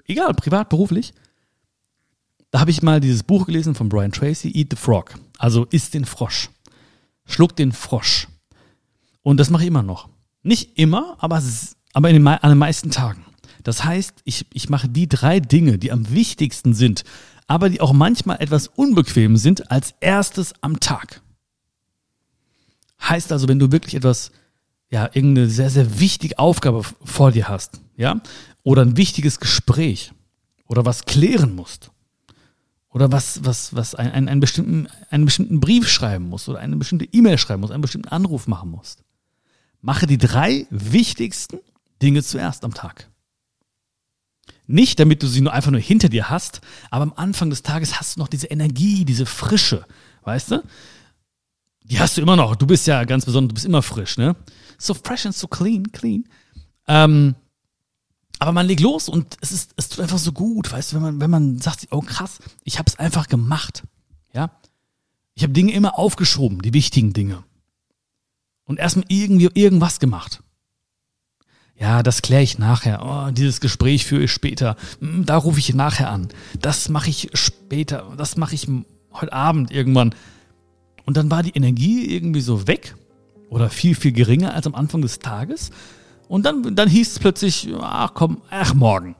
egal, 0.04 0.34
privat, 0.34 0.68
beruflich, 0.68 1.14
da 2.50 2.60
habe 2.60 2.70
ich 2.70 2.82
mal 2.82 3.00
dieses 3.00 3.22
Buch 3.22 3.46
gelesen 3.46 3.74
von 3.74 3.88
Brian 3.88 4.12
Tracy, 4.12 4.50
Eat 4.54 4.68
the 4.72 4.76
Frog. 4.76 5.14
Also 5.38 5.64
isst 5.64 5.94
den 5.94 6.04
Frosch. 6.04 6.50
Schluck 7.24 7.56
den 7.56 7.72
Frosch. 7.72 8.28
Und 9.22 9.38
das 9.38 9.48
mache 9.48 9.62
ich 9.62 9.68
immer 9.68 9.82
noch. 9.82 10.10
Nicht 10.42 10.78
immer, 10.78 11.16
aber, 11.20 11.42
aber 11.94 12.10
in 12.10 12.16
den, 12.16 12.28
an 12.28 12.50
den 12.50 12.58
meisten 12.58 12.90
Tagen. 12.90 13.24
Das 13.64 13.82
heißt, 13.82 14.14
ich, 14.24 14.46
ich 14.52 14.68
mache 14.68 14.88
die 14.88 15.08
drei 15.08 15.40
Dinge, 15.40 15.78
die 15.78 15.90
am 15.90 16.10
wichtigsten 16.10 16.74
sind, 16.74 17.02
aber 17.46 17.70
die 17.70 17.80
auch 17.80 17.92
manchmal 17.92 18.40
etwas 18.40 18.68
unbequem 18.68 19.36
sind, 19.36 19.70
als 19.70 19.94
erstes 20.00 20.52
am 20.60 20.78
Tag. 20.80 21.22
Heißt 23.02 23.32
also, 23.32 23.48
wenn 23.48 23.58
du 23.58 23.72
wirklich 23.72 23.94
etwas, 23.94 24.30
ja, 24.90 25.06
irgendeine 25.12 25.48
sehr, 25.48 25.70
sehr 25.70 25.98
wichtige 25.98 26.38
Aufgabe 26.38 26.82
vor 27.02 27.32
dir 27.32 27.48
hast, 27.48 27.80
ja, 27.96 28.20
oder 28.62 28.82
ein 28.82 28.96
wichtiges 28.96 29.40
Gespräch 29.40 30.12
oder 30.66 30.84
was 30.84 31.04
klären 31.06 31.54
musst 31.54 31.90
oder 32.90 33.12
was, 33.12 33.44
was, 33.44 33.74
was 33.74 33.94
ein, 33.94 34.12
ein, 34.12 34.28
einen, 34.28 34.40
bestimmten, 34.40 34.88
einen 35.10 35.24
bestimmten 35.24 35.60
Brief 35.60 35.88
schreiben 35.88 36.28
musst 36.28 36.48
oder 36.48 36.60
eine 36.60 36.76
bestimmte 36.76 37.06
E-Mail 37.06 37.38
schreiben 37.38 37.60
musst, 37.60 37.72
einen 37.72 37.82
bestimmten 37.82 38.08
Anruf 38.08 38.46
machen 38.46 38.70
musst. 38.70 39.02
Mache 39.80 40.06
die 40.06 40.18
drei 40.18 40.66
wichtigsten 40.70 41.58
Dinge 42.00 42.22
zuerst 42.22 42.64
am 42.64 42.72
Tag. 42.72 43.08
Nicht, 44.66 44.98
damit 44.98 45.22
du 45.22 45.26
sie 45.26 45.40
nur 45.40 45.52
einfach 45.52 45.70
nur 45.70 45.80
hinter 45.80 46.08
dir 46.08 46.30
hast, 46.30 46.60
aber 46.90 47.02
am 47.02 47.12
Anfang 47.16 47.50
des 47.50 47.62
Tages 47.62 47.98
hast 48.00 48.16
du 48.16 48.20
noch 48.20 48.28
diese 48.28 48.46
Energie, 48.46 49.04
diese 49.04 49.26
Frische, 49.26 49.84
weißt 50.22 50.52
du? 50.52 50.62
Die 51.84 52.00
hast 52.00 52.16
du 52.16 52.22
immer 52.22 52.36
noch. 52.36 52.56
Du 52.56 52.66
bist 52.66 52.86
ja 52.86 53.04
ganz 53.04 53.26
besonders, 53.26 53.48
du 53.48 53.54
bist 53.54 53.66
immer 53.66 53.82
frisch, 53.82 54.16
ne? 54.16 54.36
So 54.78 54.94
fresh 54.94 55.26
and 55.26 55.34
so 55.34 55.46
clean, 55.46 55.92
clean. 55.92 56.24
Ähm, 56.86 57.34
aber 58.38 58.52
man 58.52 58.66
legt 58.66 58.80
los 58.80 59.08
und 59.08 59.36
es 59.40 59.52
ist, 59.52 59.72
es 59.76 59.88
tut 59.88 60.00
einfach 60.00 60.18
so 60.18 60.32
gut, 60.32 60.72
weißt 60.72 60.92
du, 60.92 60.96
wenn 60.96 61.02
man, 61.02 61.20
wenn 61.20 61.30
man 61.30 61.58
sagt, 61.58 61.88
oh 61.90 62.00
krass, 62.00 62.38
ich 62.62 62.78
habe 62.78 62.88
es 62.88 62.98
einfach 62.98 63.28
gemacht, 63.28 63.84
ja? 64.32 64.50
Ich 65.34 65.42
habe 65.42 65.52
Dinge 65.52 65.72
immer 65.72 65.98
aufgeschoben, 65.98 66.62
die 66.62 66.72
wichtigen 66.72 67.12
Dinge. 67.12 67.42
Und 68.64 68.78
erstmal 68.78 69.04
irgendwie 69.08 69.50
irgendwas 69.52 69.98
gemacht. 69.98 70.42
Ja, 71.76 72.02
das 72.02 72.22
kläre 72.22 72.42
ich 72.42 72.58
nachher. 72.58 73.02
Oh, 73.04 73.30
dieses 73.32 73.60
Gespräch 73.60 74.04
führe 74.04 74.24
ich 74.24 74.32
später. 74.32 74.76
Hm, 75.00 75.26
da 75.26 75.36
rufe 75.36 75.58
ich 75.58 75.74
nachher 75.74 76.10
an. 76.10 76.28
Das 76.60 76.88
mache 76.88 77.10
ich 77.10 77.30
später. 77.34 78.12
Das 78.16 78.36
mache 78.36 78.54
ich 78.54 78.68
heute 79.12 79.32
Abend 79.32 79.70
irgendwann. 79.70 80.14
Und 81.04 81.16
dann 81.16 81.30
war 81.30 81.42
die 81.42 81.50
Energie 81.50 82.14
irgendwie 82.14 82.40
so 82.40 82.66
weg 82.66 82.94
oder 83.50 83.70
viel, 83.70 83.94
viel 83.94 84.12
geringer 84.12 84.54
als 84.54 84.66
am 84.66 84.74
Anfang 84.74 85.02
des 85.02 85.18
Tages. 85.18 85.70
Und 86.28 86.46
dann, 86.46 86.74
dann 86.74 86.88
hieß 86.88 87.12
es 87.12 87.18
plötzlich, 87.18 87.68
ach 87.80 88.14
komm, 88.14 88.40
ach 88.50 88.74
morgen. 88.74 89.16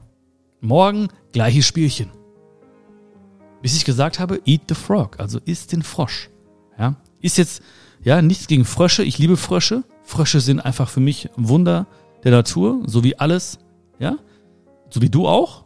Morgen 0.61 1.09
gleiches 1.31 1.67
Spielchen. 1.67 2.09
Bis 3.61 3.75
ich 3.75 3.85
gesagt 3.85 4.19
habe, 4.19 4.41
eat 4.45 4.61
the 4.69 4.75
frog, 4.75 5.19
also 5.19 5.39
isst 5.45 5.71
den 5.71 5.83
Frosch. 5.83 6.29
Ja, 6.77 6.95
ist 7.21 7.37
jetzt, 7.37 7.61
ja, 8.03 8.21
nichts 8.21 8.47
gegen 8.47 8.65
Frösche. 8.65 9.03
Ich 9.03 9.17
liebe 9.17 9.37
Frösche. 9.37 9.83
Frösche 10.03 10.39
sind 10.39 10.59
einfach 10.59 10.89
für 10.89 10.99
mich 10.99 11.29
Wunder 11.35 11.87
der 12.25 12.31
Natur, 12.31 12.81
so 12.87 13.03
wie 13.03 13.17
alles, 13.17 13.59
ja, 13.99 14.17
so 14.89 15.01
wie 15.01 15.09
du 15.09 15.27
auch. 15.27 15.63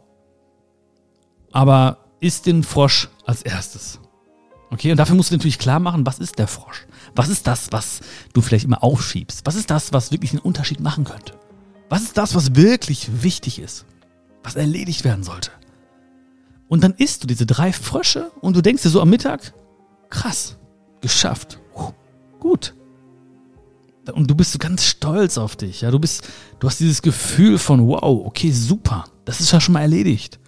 Aber 1.50 2.04
isst 2.20 2.46
den 2.46 2.62
Frosch 2.62 3.08
als 3.24 3.42
erstes. 3.42 3.98
Okay, 4.70 4.92
und 4.92 4.98
dafür 4.98 5.16
musst 5.16 5.30
du 5.30 5.34
natürlich 5.34 5.58
klar 5.58 5.80
machen, 5.80 6.06
was 6.06 6.20
ist 6.20 6.38
der 6.38 6.46
Frosch? 6.46 6.86
Was 7.16 7.28
ist 7.28 7.46
das, 7.46 7.72
was 7.72 8.00
du 8.34 8.40
vielleicht 8.40 8.66
immer 8.66 8.84
aufschiebst? 8.84 9.44
Was 9.44 9.56
ist 9.56 9.70
das, 9.70 9.92
was 9.92 10.12
wirklich 10.12 10.32
einen 10.32 10.42
Unterschied 10.42 10.78
machen 10.78 11.04
könnte? 11.04 11.32
Was 11.88 12.02
ist 12.02 12.16
das, 12.16 12.36
was 12.36 12.54
wirklich 12.54 13.22
wichtig 13.22 13.58
ist? 13.58 13.84
Was 14.44 14.54
erledigt 14.54 15.04
werden 15.04 15.24
sollte? 15.24 15.50
Und 16.68 16.84
dann 16.84 16.94
isst 16.94 17.24
du 17.24 17.26
diese 17.26 17.46
drei 17.46 17.72
Frösche 17.72 18.30
und 18.42 18.54
du 18.54 18.60
denkst 18.60 18.84
dir 18.84 18.90
so 18.90 19.00
am 19.00 19.10
Mittag, 19.10 19.54
krass, 20.08 20.56
geschafft. 21.00 21.58
Gut 22.38 22.74
und 24.12 24.30
du 24.30 24.34
bist 24.34 24.52
so 24.52 24.58
ganz 24.58 24.84
stolz 24.84 25.38
auf 25.38 25.56
dich. 25.56 25.82
Ja, 25.82 25.90
du 25.90 25.98
bist, 25.98 26.28
du 26.58 26.66
hast 26.66 26.80
dieses 26.80 27.02
Gefühl 27.02 27.58
von 27.58 27.86
wow, 27.86 28.26
okay, 28.26 28.50
super, 28.50 29.04
das 29.24 29.40
ist 29.40 29.52
ja 29.52 29.60
schon 29.60 29.74
mal 29.74 29.82
erledigt. 29.82 30.38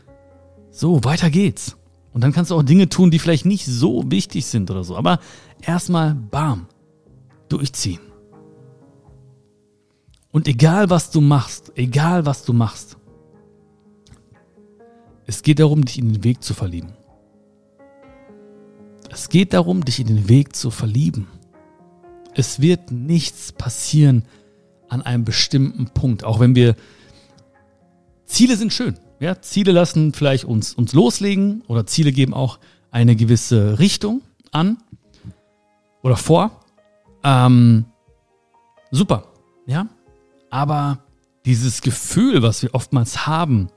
So, 0.70 1.04
weiter 1.04 1.30
geht's. 1.30 1.76
Und 2.12 2.22
dann 2.22 2.32
kannst 2.32 2.50
du 2.50 2.56
auch 2.56 2.62
Dinge 2.62 2.88
tun, 2.88 3.10
die 3.10 3.18
vielleicht 3.18 3.46
nicht 3.46 3.66
so 3.66 4.10
wichtig 4.10 4.46
sind 4.46 4.70
oder 4.70 4.84
so. 4.84 4.96
Aber 4.96 5.18
erstmal, 5.60 6.14
bam, 6.14 6.66
durchziehen. 7.48 8.00
Und 10.30 10.48
egal 10.48 10.88
was 10.90 11.10
du 11.10 11.20
machst, 11.20 11.72
egal 11.74 12.24
was 12.24 12.44
du 12.44 12.52
machst, 12.52 12.96
es 15.26 15.42
geht 15.42 15.60
darum, 15.60 15.84
dich 15.84 15.98
in 15.98 16.12
den 16.12 16.24
Weg 16.24 16.42
zu 16.42 16.54
verlieben. 16.54 16.94
Es 19.10 19.28
geht 19.28 19.52
darum, 19.52 19.84
dich 19.84 20.00
in 20.00 20.06
den 20.06 20.28
Weg 20.28 20.56
zu 20.56 20.70
verlieben. 20.70 21.28
Es 22.34 22.60
wird 22.60 22.90
nichts 22.90 23.52
passieren 23.52 24.24
an 24.88 25.02
einem 25.02 25.24
bestimmten 25.24 25.86
Punkt, 25.86 26.24
auch 26.24 26.40
wenn 26.40 26.54
wir 26.54 26.76
Ziele 28.26 28.56
sind 28.56 28.72
schön. 28.72 28.98
Ja, 29.20 29.40
Ziele 29.40 29.72
lassen 29.72 30.12
vielleicht 30.12 30.44
uns, 30.44 30.74
uns 30.74 30.92
loslegen 30.94 31.62
oder 31.68 31.86
Ziele 31.86 32.12
geben 32.12 32.34
auch 32.34 32.58
eine 32.90 33.14
gewisse 33.14 33.78
Richtung 33.78 34.22
an 34.50 34.78
oder 36.02 36.16
vor. 36.16 36.60
Ähm, 37.22 37.84
super, 38.90 39.28
ja. 39.66 39.86
Aber 40.50 40.98
dieses 41.44 41.82
Gefühl, 41.82 42.42
was 42.42 42.62
wir 42.62 42.74
oftmals 42.74 43.26
haben, 43.26 43.68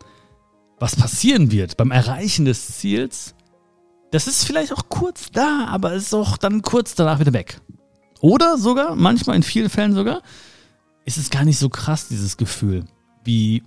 was 0.79 0.95
passieren 0.95 1.51
wird 1.51 1.77
beim 1.77 1.91
Erreichen 1.91 2.45
des 2.45 2.77
Ziels, 2.77 3.35
das 4.12 4.27
ist 4.27 4.45
vielleicht 4.45 4.74
auch 4.74 4.89
kurz 4.89 5.31
da, 5.31 5.67
aber 5.69 5.93
ist 5.93 6.13
auch 6.13 6.38
dann 6.38 6.62
kurz 6.62 6.95
danach 6.95 7.19
wieder 7.19 7.33
weg. 7.33 7.59
Oder 8.22 8.57
sogar, 8.57 8.95
manchmal 8.95 9.36
in 9.36 9.43
vielen 9.43 9.69
Fällen 9.69 9.93
sogar, 9.93 10.22
ist 11.05 11.17
es 11.17 11.29
gar 11.29 11.45
nicht 11.45 11.60
so 11.60 11.69
krass, 11.69 12.07
dieses 12.07 12.38
Gefühl, 12.38 12.86
wie 13.24 13.63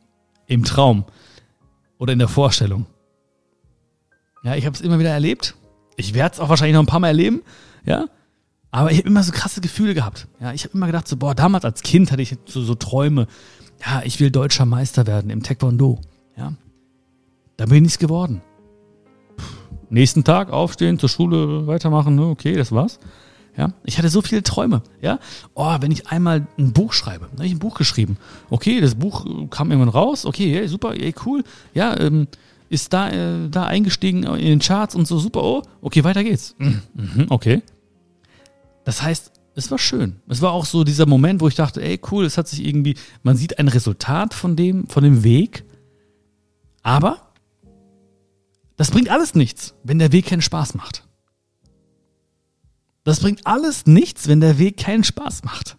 im 0.47 0.64
Traum 0.64 1.05
oder 1.99 2.12
in 2.12 2.19
der 2.19 2.28
Vorstellung. 2.28 2.87
Ja, 4.43 4.55
ich 4.55 4.67
habe 4.67 4.75
es 4.75 4.81
immer 4.81 4.99
wieder 4.99 5.11
erlebt. 5.11 5.55
Ich 5.97 6.14
werde 6.14 6.35
es 6.35 6.40
auch 6.40 6.49
wahrscheinlich 6.49 6.75
noch 6.75 6.83
ein 6.83 6.87
paar 6.87 7.00
Mal 7.00 7.09
erleben, 7.09 7.43
ja. 7.85 8.07
Aber 8.71 8.93
ich 8.93 8.99
habe 8.99 9.09
immer 9.09 9.23
so 9.23 9.33
krasse 9.33 9.61
Gefühle 9.61 9.95
gehabt. 9.95 10.28
Ja, 10.40 10.52
ich 10.52 10.64
habe 10.64 10.75
immer 10.75 10.87
gedacht, 10.87 11.09
so, 11.09 11.17
boah, 11.17 11.35
damals 11.35 11.64
als 11.64 11.83
Kind 11.83 12.12
hatte 12.12 12.23
ich 12.23 12.37
so, 12.47 12.62
so 12.62 12.75
Träume. 12.75 13.26
Ja, 13.85 14.02
ich 14.05 14.21
will 14.21 14.31
deutscher 14.31 14.67
Meister 14.67 15.07
werden 15.07 15.31
im 15.31 15.43
Taekwondo. 15.43 16.00
Ja, 16.37 16.52
da 17.57 17.67
bin 17.67 17.85
ich 17.85 17.99
geworden. 17.99 18.43
Puh. 19.37 19.45
Nächsten 19.90 20.23
Tag 20.23 20.50
aufstehen, 20.50 20.99
zur 20.99 21.09
Schule 21.09 21.67
weitermachen, 21.67 22.14
ne? 22.14 22.26
okay, 22.26 22.55
das 22.55 22.73
war's. 22.73 23.00
Ja, 23.59 23.73
ich 23.85 23.99
hatte 23.99 24.09
so 24.09 24.23
viele 24.23 24.45
Träume. 24.45 24.83
Ja, 25.03 25.19
oh, 25.55 25.77
wenn 25.81 25.91
ich 25.91 26.07
einmal 26.07 26.47
ein 26.57 26.73
Buch 26.73 26.93
schreibe, 26.93 27.27
dann 27.27 27.38
habe 27.38 27.47
ich 27.47 27.53
ein 27.53 27.59
Buch 27.59 27.77
geschrieben. 27.77 28.17
Okay, 28.50 28.81
das 28.81 28.95
Buch 28.95 29.27
kam 29.50 29.73
irgendwann 29.73 29.88
raus. 29.88 30.25
Okay, 30.25 30.55
hey, 30.55 30.69
super, 30.69 30.93
hey, 30.93 31.12
cool. 31.27 31.43
Ja, 31.75 31.99
ähm, 31.99 32.29
ist 32.71 32.93
da, 32.93 33.11
äh, 33.11 33.49
da 33.50 33.67
eingestiegen 33.67 34.23
in 34.23 34.47
den 34.47 34.59
Charts 34.61 34.95
und 34.95 35.09
so 35.09 35.19
super. 35.19 35.43
Oh, 35.43 35.62
okay, 35.81 36.05
weiter 36.05 36.23
geht's. 36.23 36.55
Mhm, 36.59 36.83
mhm, 36.95 37.27
okay. 37.31 37.62
Das 38.85 39.03
heißt, 39.03 39.33
es 39.57 39.73
war 39.73 39.79
schön. 39.79 40.21
Es 40.29 40.41
war 40.41 40.53
auch 40.53 40.65
so 40.65 40.85
dieser 40.85 41.07
Moment, 41.07 41.41
wo 41.41 41.49
ich 41.49 41.57
dachte, 41.57 41.83
ey, 41.83 42.00
cool, 42.12 42.25
es 42.27 42.38
hat 42.38 42.47
sich 42.47 42.65
irgendwie, 42.65 42.95
man 43.25 43.37
sieht 43.37 43.59
ein 43.59 43.67
Resultat 43.67 44.35
von 44.35 44.55
dem, 44.55 44.87
von 44.87 45.03
dem 45.03 45.25
Weg. 45.25 45.65
Aber 46.85 47.33
das 48.77 48.93
bringt 48.93 49.09
alles 49.09 49.35
nichts, 49.35 49.75
wenn 49.83 49.99
der 49.99 50.12
Weg 50.12 50.27
keinen 50.27 50.43
Spaß 50.43 50.77
macht. 50.77 51.08
Das 53.09 53.21
bringt 53.21 53.47
alles 53.47 53.87
nichts, 53.87 54.29
wenn 54.29 54.43
der 54.43 54.59
Weg 54.59 54.77
keinen 54.77 55.03
Spaß 55.03 55.43
macht. 55.43 55.79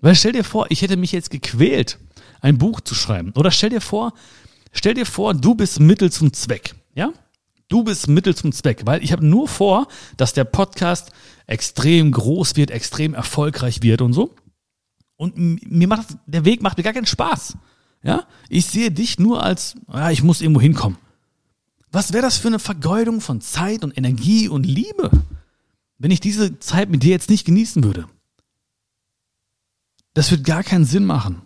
Weil 0.00 0.16
stell 0.16 0.32
dir 0.32 0.42
vor, 0.42 0.66
ich 0.70 0.82
hätte 0.82 0.96
mich 0.96 1.12
jetzt 1.12 1.30
gequält, 1.30 2.00
ein 2.40 2.58
Buch 2.58 2.80
zu 2.80 2.96
schreiben. 2.96 3.32
Oder 3.36 3.52
stell 3.52 3.70
dir 3.70 3.80
vor, 3.80 4.12
stell 4.72 4.94
dir 4.94 5.06
vor, 5.06 5.34
du 5.34 5.54
bist 5.54 5.78
Mittel 5.78 6.10
zum 6.10 6.32
Zweck. 6.32 6.74
Ja? 6.96 7.12
Du 7.68 7.84
bist 7.84 8.08
Mittel 8.08 8.34
zum 8.34 8.50
Zweck, 8.50 8.86
weil 8.86 9.04
ich 9.04 9.12
habe 9.12 9.24
nur 9.24 9.46
vor, 9.46 9.86
dass 10.16 10.32
der 10.32 10.42
Podcast 10.42 11.12
extrem 11.46 12.10
groß 12.10 12.56
wird, 12.56 12.72
extrem 12.72 13.14
erfolgreich 13.14 13.80
wird 13.80 14.00
und 14.02 14.14
so. 14.14 14.34
Und 15.14 15.36
mir 15.36 15.86
macht 15.86 16.08
der 16.26 16.44
Weg 16.44 16.60
macht 16.60 16.78
mir 16.78 16.82
gar 16.82 16.92
keinen 16.92 17.06
Spaß. 17.06 17.56
Ja? 18.02 18.24
Ich 18.48 18.66
sehe 18.66 18.90
dich 18.90 19.20
nur 19.20 19.44
als, 19.44 19.76
ja, 19.86 20.10
ich 20.10 20.24
muss 20.24 20.40
irgendwo 20.40 20.60
hinkommen. 20.60 20.98
Was 21.92 22.12
wäre 22.12 22.22
das 22.22 22.36
für 22.36 22.48
eine 22.48 22.58
Vergeudung 22.58 23.20
von 23.20 23.40
Zeit 23.40 23.84
und 23.84 23.96
Energie 23.96 24.48
und 24.48 24.66
Liebe? 24.66 25.12
Wenn 25.98 26.10
ich 26.10 26.20
diese 26.20 26.58
Zeit 26.60 26.88
mit 26.88 27.02
dir 27.02 27.10
jetzt 27.10 27.30
nicht 27.30 27.44
genießen 27.44 27.84
würde. 27.84 28.06
Das 30.14 30.30
wird 30.30 30.44
gar 30.44 30.62
keinen 30.62 30.84
Sinn 30.84 31.04
machen. 31.04 31.42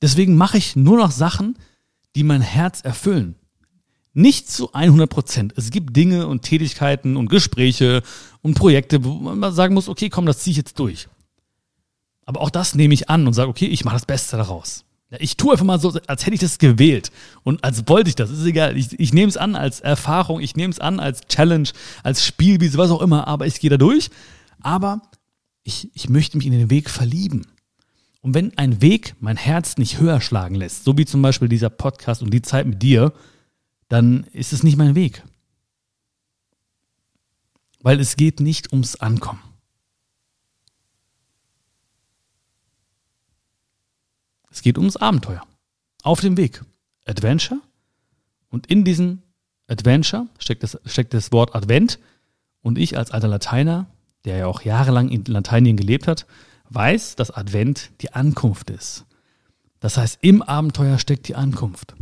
Deswegen 0.00 0.36
mache 0.36 0.58
ich 0.58 0.76
nur 0.76 0.96
noch 0.96 1.10
Sachen, 1.10 1.58
die 2.14 2.22
mein 2.22 2.40
Herz 2.40 2.80
erfüllen. 2.82 3.34
Nicht 4.12 4.50
zu 4.50 4.72
100 4.72 5.10
Prozent. 5.10 5.52
Es 5.56 5.70
gibt 5.70 5.96
Dinge 5.96 6.26
und 6.26 6.42
Tätigkeiten 6.42 7.16
und 7.16 7.28
Gespräche 7.28 8.02
und 8.42 8.54
Projekte, 8.54 9.04
wo 9.04 9.14
man 9.14 9.52
sagen 9.52 9.74
muss, 9.74 9.88
okay, 9.88 10.08
komm, 10.08 10.26
das 10.26 10.40
ziehe 10.40 10.52
ich 10.52 10.56
jetzt 10.56 10.78
durch. 10.78 11.08
Aber 12.24 12.40
auch 12.40 12.50
das 12.50 12.74
nehme 12.74 12.94
ich 12.94 13.08
an 13.08 13.26
und 13.26 13.32
sage, 13.32 13.48
okay, 13.48 13.66
ich 13.66 13.84
mache 13.84 13.96
das 13.96 14.06
Beste 14.06 14.36
daraus. 14.36 14.84
Ich 15.18 15.38
tue 15.38 15.52
einfach 15.52 15.64
mal 15.64 15.80
so, 15.80 15.98
als 16.06 16.26
hätte 16.26 16.34
ich 16.34 16.40
das 16.40 16.58
gewählt 16.58 17.10
und 17.42 17.64
als 17.64 17.88
wollte 17.88 18.10
ich 18.10 18.14
das. 18.14 18.30
Ist 18.30 18.44
egal. 18.44 18.76
Ich, 18.76 18.98
ich 19.00 19.14
nehme 19.14 19.28
es 19.28 19.38
an 19.38 19.56
als 19.56 19.80
Erfahrung, 19.80 20.40
ich 20.40 20.54
nehme 20.54 20.70
es 20.70 20.80
an 20.80 21.00
als 21.00 21.22
Challenge, 21.28 21.68
als 22.02 22.24
Spielwiese, 22.24 22.76
was 22.76 22.90
auch 22.90 23.00
immer, 23.00 23.26
aber 23.26 23.46
ich 23.46 23.58
gehe 23.58 23.70
da 23.70 23.78
durch. 23.78 24.10
Aber 24.60 25.00
ich, 25.64 25.90
ich 25.94 26.10
möchte 26.10 26.36
mich 26.36 26.46
in 26.46 26.52
den 26.52 26.68
Weg 26.68 26.90
verlieben. 26.90 27.46
Und 28.20 28.34
wenn 28.34 28.56
ein 28.58 28.82
Weg 28.82 29.14
mein 29.20 29.36
Herz 29.36 29.78
nicht 29.78 29.98
höher 29.98 30.20
schlagen 30.20 30.54
lässt, 30.54 30.84
so 30.84 30.98
wie 30.98 31.06
zum 31.06 31.22
Beispiel 31.22 31.48
dieser 31.48 31.70
Podcast 31.70 32.22
und 32.22 32.34
die 32.34 32.42
Zeit 32.42 32.66
mit 32.66 32.82
dir, 32.82 33.12
dann 33.88 34.24
ist 34.32 34.52
es 34.52 34.62
nicht 34.62 34.76
mein 34.76 34.94
Weg. 34.94 35.22
Weil 37.80 38.00
es 38.00 38.16
geht 38.16 38.40
nicht 38.40 38.72
ums 38.72 38.96
Ankommen. 38.96 39.40
Es 44.58 44.62
geht 44.62 44.76
ums 44.76 44.96
Abenteuer. 44.96 45.46
Auf 46.02 46.20
dem 46.20 46.36
Weg. 46.36 46.64
Adventure. 47.06 47.60
Und 48.50 48.66
in 48.66 48.82
diesem 48.82 49.22
Adventure 49.68 50.26
steckt 50.40 50.64
das, 50.64 50.76
steckt 50.84 51.14
das 51.14 51.30
Wort 51.30 51.54
Advent. 51.54 52.00
Und 52.60 52.76
ich 52.76 52.98
als 52.98 53.12
alter 53.12 53.28
Lateiner, 53.28 53.86
der 54.24 54.38
ja 54.38 54.46
auch 54.48 54.62
jahrelang 54.62 55.10
in 55.10 55.24
Lateinien 55.26 55.76
gelebt 55.76 56.08
hat, 56.08 56.26
weiß, 56.70 57.14
dass 57.14 57.30
Advent 57.30 57.92
die 58.00 58.14
Ankunft 58.14 58.70
ist. 58.70 59.04
Das 59.78 59.96
heißt, 59.96 60.18
im 60.22 60.42
Abenteuer 60.42 60.98
steckt 60.98 61.28
die 61.28 61.36
Ankunft. 61.36 61.94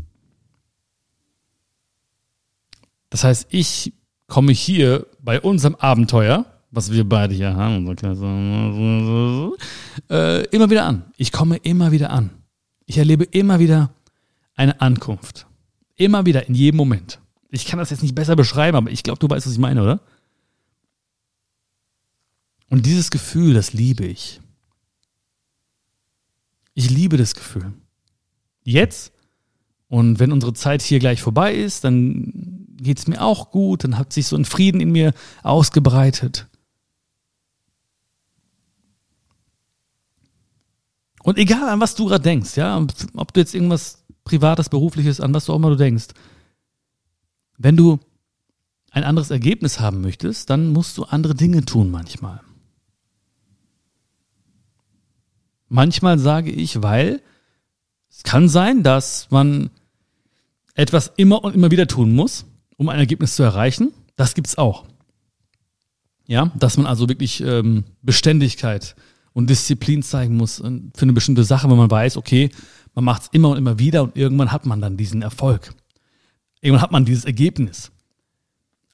Das 3.10 3.22
heißt, 3.22 3.48
ich 3.50 3.92
komme 4.28 4.52
hier 4.52 5.06
bei 5.20 5.42
unserem 5.42 5.74
Abenteuer, 5.74 6.46
was 6.70 6.90
wir 6.90 7.06
beide 7.06 7.34
hier 7.34 7.54
haben, 7.54 7.86
äh, 10.08 10.44
immer 10.46 10.70
wieder 10.70 10.86
an. 10.86 11.04
Ich 11.18 11.32
komme 11.32 11.58
immer 11.58 11.92
wieder 11.92 12.08
an. 12.08 12.30
Ich 12.86 12.98
erlebe 12.98 13.24
immer 13.24 13.58
wieder 13.58 13.92
eine 14.54 14.80
Ankunft. 14.80 15.46
Immer 15.96 16.26
wieder, 16.26 16.46
in 16.48 16.54
jedem 16.54 16.76
Moment. 16.76 17.20
Ich 17.50 17.66
kann 17.66 17.78
das 17.78 17.90
jetzt 17.90 18.02
nicht 18.02 18.14
besser 18.14 18.36
beschreiben, 18.36 18.76
aber 18.76 18.90
ich 18.90 19.02
glaube, 19.02 19.18
du 19.18 19.28
weißt, 19.28 19.46
was 19.46 19.52
ich 19.52 19.58
meine, 19.58 19.82
oder? 19.82 20.00
Und 22.68 22.86
dieses 22.86 23.10
Gefühl, 23.10 23.54
das 23.54 23.72
liebe 23.72 24.04
ich. 24.04 24.40
Ich 26.74 26.90
liebe 26.90 27.16
das 27.16 27.34
Gefühl. 27.34 27.72
Jetzt 28.64 29.12
und 29.88 30.18
wenn 30.18 30.32
unsere 30.32 30.52
Zeit 30.52 30.82
hier 30.82 30.98
gleich 30.98 31.22
vorbei 31.22 31.54
ist, 31.54 31.84
dann 31.84 32.66
geht 32.76 32.98
es 32.98 33.06
mir 33.06 33.22
auch 33.22 33.50
gut, 33.50 33.84
dann 33.84 33.98
hat 33.98 34.12
sich 34.12 34.26
so 34.26 34.36
ein 34.36 34.44
Frieden 34.44 34.80
in 34.80 34.90
mir 34.90 35.12
ausgebreitet. 35.42 36.46
Und 41.26 41.38
egal 41.38 41.68
an 41.68 41.80
was 41.80 41.96
du 41.96 42.06
gerade 42.06 42.22
denkst, 42.22 42.56
ja, 42.56 42.80
ob 43.16 43.32
du 43.32 43.40
jetzt 43.40 43.52
irgendwas 43.52 44.04
Privates, 44.22 44.68
Berufliches, 44.68 45.20
an 45.20 45.34
was 45.34 45.46
du 45.46 45.52
auch 45.52 45.56
immer 45.56 45.70
du 45.70 45.76
denkst, 45.76 46.10
wenn 47.58 47.76
du 47.76 47.98
ein 48.92 49.02
anderes 49.02 49.32
Ergebnis 49.32 49.80
haben 49.80 50.02
möchtest, 50.02 50.50
dann 50.50 50.68
musst 50.68 50.96
du 50.96 51.02
andere 51.02 51.34
Dinge 51.34 51.64
tun 51.64 51.90
manchmal. 51.90 52.42
Manchmal 55.68 56.20
sage 56.20 56.52
ich, 56.52 56.80
weil 56.84 57.20
es 58.08 58.22
kann 58.22 58.48
sein, 58.48 58.84
dass 58.84 59.28
man 59.32 59.70
etwas 60.74 61.12
immer 61.16 61.42
und 61.42 61.56
immer 61.56 61.72
wieder 61.72 61.88
tun 61.88 62.14
muss, 62.14 62.46
um 62.76 62.88
ein 62.88 63.00
Ergebnis 63.00 63.34
zu 63.34 63.42
erreichen. 63.42 63.92
Das 64.14 64.34
gibt's 64.34 64.58
auch. 64.58 64.84
Ja, 66.28 66.52
dass 66.54 66.76
man 66.76 66.86
also 66.86 67.08
wirklich 67.08 67.40
ähm, 67.40 67.82
Beständigkeit 68.00 68.94
und 69.36 69.50
Disziplin 69.50 70.02
zeigen 70.02 70.34
muss 70.38 70.56
für 70.56 71.02
eine 71.02 71.12
bestimmte 71.12 71.44
Sache, 71.44 71.68
wenn 71.68 71.76
man 71.76 71.90
weiß, 71.90 72.16
okay, 72.16 72.48
man 72.94 73.04
macht 73.04 73.22
es 73.22 73.28
immer 73.32 73.50
und 73.50 73.58
immer 73.58 73.78
wieder 73.78 74.02
und 74.02 74.16
irgendwann 74.16 74.50
hat 74.50 74.64
man 74.64 74.80
dann 74.80 74.96
diesen 74.96 75.20
Erfolg. 75.20 75.74
Irgendwann 76.62 76.80
hat 76.80 76.90
man 76.90 77.04
dieses 77.04 77.26
Ergebnis. 77.26 77.92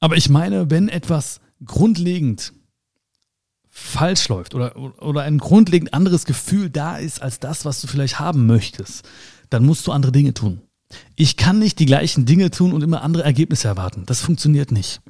Aber 0.01 0.17
ich 0.17 0.29
meine, 0.29 0.69
wenn 0.69 0.89
etwas 0.89 1.41
grundlegend 1.65 2.55
falsch 3.71 4.29
läuft 4.29 4.57
oder, 4.57 4.75
oder 5.01 5.23
ein 5.23 5.39
grundlegend 5.39 5.95
anderes 5.95 6.25
Gefühl 6.25 6.71
da 6.71 6.97
ist 6.97 7.23
als 7.23 7.39
das, 7.39 7.65
was 7.65 7.81
du 7.81 7.87
vielleicht 7.87 8.19
haben 8.19 8.45
möchtest, 8.47 9.09
dann 9.49 9.65
musst 9.65 9.87
du 9.87 9.93
andere 9.93 10.11
Dinge 10.11 10.35
tun. 10.35 10.61
Ich 11.15 11.37
kann 11.37 11.61
nicht 11.61 11.79
die 11.79 11.87
gleichen 11.87 12.27
Dinge 12.27 12.51
tun 12.51 12.73
und 12.73 12.83
immer 12.83 13.03
andere 13.03 13.23
Ergebnisse 13.23 13.69
erwarten. 13.69 14.07
Das 14.07 14.21
funktioniert 14.21 14.73
nicht. 14.73 15.03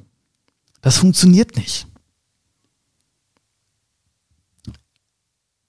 Das 0.81 0.99
funktioniert 0.99 1.57
nicht. 1.57 1.87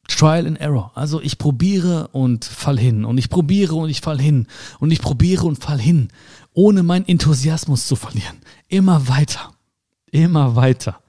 Trial 0.09 0.47
and 0.47 0.61
Error. 0.61 0.93
Also 0.95 1.21
ich 1.21 1.39
probiere 1.39 2.09
und 2.09 2.45
fall 2.45 2.79
hin 2.79 3.05
und 3.05 3.19
ich 3.19 3.31
probiere 3.31 3.75
und 3.75 3.91
ich 3.91 4.01
fall 4.01 4.21
hin 4.21 4.47
und 4.79 4.91
ich 4.91 5.01
probiere 5.01 5.47
und 5.47 5.63
fall 5.63 5.81
hin, 5.81 6.09
ohne 6.53 6.83
meinen 6.83 7.07
Enthusiasmus 7.07 7.87
zu 7.87 7.97
verlieren. 7.97 8.39
Immer 8.69 9.09
weiter. 9.09 9.53
Immer 10.11 10.57
weiter. 10.57 11.01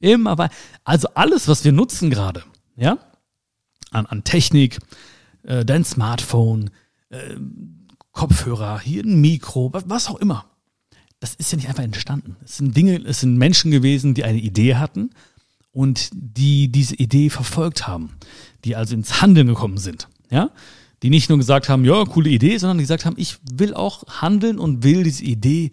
Immer 0.00 0.38
weiter. 0.38 0.54
Also 0.84 1.08
alles, 1.14 1.48
was 1.48 1.64
wir 1.64 1.72
nutzen 1.72 2.10
gerade, 2.10 2.42
ja, 2.76 2.98
an, 3.90 4.06
an 4.06 4.24
Technik, 4.24 4.78
äh, 5.44 5.64
dein 5.64 5.84
Smartphone, 5.84 6.70
äh, 7.10 7.36
Kopfhörer, 8.12 8.80
hier 8.80 9.04
ein 9.04 9.20
Mikro, 9.20 9.72
was, 9.72 9.84
was 9.86 10.08
auch 10.08 10.16
immer. 10.16 10.44
Das 11.20 11.34
ist 11.34 11.52
ja 11.52 11.56
nicht 11.56 11.68
einfach 11.68 11.84
entstanden. 11.84 12.36
Es 12.44 12.56
sind 12.56 12.76
Dinge, 12.76 12.96
es 13.04 13.20
sind 13.20 13.36
Menschen 13.36 13.70
gewesen, 13.70 14.14
die 14.14 14.24
eine 14.24 14.38
Idee 14.38 14.74
hatten 14.74 15.10
und 15.72 16.10
die 16.12 16.68
diese 16.68 16.94
Idee 16.94 17.30
verfolgt 17.30 17.86
haben, 17.86 18.10
die 18.64 18.76
also 18.76 18.94
ins 18.94 19.20
Handeln 19.20 19.48
gekommen 19.48 19.78
sind, 19.78 20.08
ja, 20.30 20.50
die 21.02 21.10
nicht 21.10 21.28
nur 21.28 21.38
gesagt 21.38 21.68
haben, 21.68 21.84
ja, 21.84 22.04
coole 22.04 22.30
Idee, 22.30 22.56
sondern 22.58 22.78
die 22.78 22.84
gesagt 22.84 23.04
haben, 23.04 23.16
ich 23.18 23.38
will 23.50 23.74
auch 23.74 24.04
handeln 24.20 24.58
und 24.58 24.84
will 24.84 25.02
diese 25.02 25.24
Idee 25.24 25.72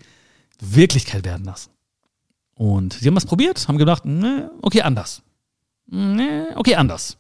Wirklichkeit 0.60 1.24
werden 1.26 1.46
lassen. 1.46 1.70
Und 2.56 2.94
sie 2.94 3.08
haben 3.08 3.16
was 3.16 3.26
probiert, 3.26 3.68
haben 3.68 3.78
gedacht, 3.78 4.06
ne, 4.06 4.52
okay, 4.62 4.82
anders. 4.82 5.22
Ne, 5.88 6.50
okay, 6.56 6.76
anders. 6.76 7.18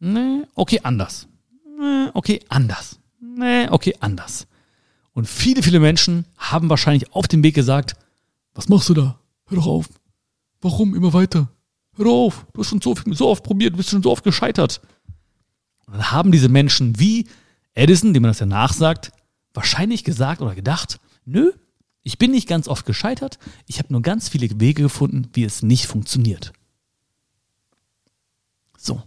Ne, 0.00 0.48
okay, 0.54 0.80
anders. 0.82 1.28
Ne, 1.78 2.10
okay, 2.14 2.40
anders. 2.48 2.98
Ne, 3.20 3.68
okay, 3.70 3.94
anders. 4.00 4.46
Und 5.12 5.28
viele, 5.28 5.62
viele 5.62 5.80
Menschen 5.80 6.26
haben 6.36 6.68
wahrscheinlich 6.68 7.12
auf 7.12 7.28
dem 7.28 7.42
Weg 7.42 7.54
gesagt, 7.54 7.94
was 8.54 8.68
machst 8.68 8.88
du 8.88 8.94
da? 8.94 9.18
Hör 9.46 9.56
doch 9.56 9.66
auf. 9.66 9.88
Warum 10.60 10.94
immer 10.94 11.12
weiter? 11.12 11.48
Hör 11.96 12.06
auf. 12.06 12.46
Du 12.52 12.60
hast 12.60 12.68
schon 12.68 12.80
so, 12.80 12.94
so 13.10 13.28
oft 13.28 13.42
probiert, 13.42 13.72
du 13.72 13.78
bist 13.78 13.90
schon 13.90 14.02
so 14.02 14.10
oft 14.10 14.24
gescheitert. 14.24 14.80
Und 15.86 15.94
dann 15.94 16.10
haben 16.10 16.32
diese 16.32 16.48
Menschen 16.48 16.98
wie 16.98 17.26
Edison, 17.74 18.12
dem 18.14 18.22
man 18.22 18.30
das 18.30 18.40
ja 18.40 18.46
nachsagt, 18.46 19.12
wahrscheinlich 19.54 20.04
gesagt 20.04 20.42
oder 20.42 20.54
gedacht, 20.54 20.98
nö, 21.24 21.52
ich 22.02 22.18
bin 22.18 22.30
nicht 22.30 22.48
ganz 22.48 22.68
oft 22.68 22.86
gescheitert, 22.86 23.38
ich 23.66 23.78
habe 23.78 23.92
nur 23.92 24.02
ganz 24.02 24.28
viele 24.28 24.48
Wege 24.60 24.82
gefunden, 24.82 25.28
wie 25.32 25.44
es 25.44 25.62
nicht 25.62 25.86
funktioniert. 25.86 26.52
So. 28.78 29.02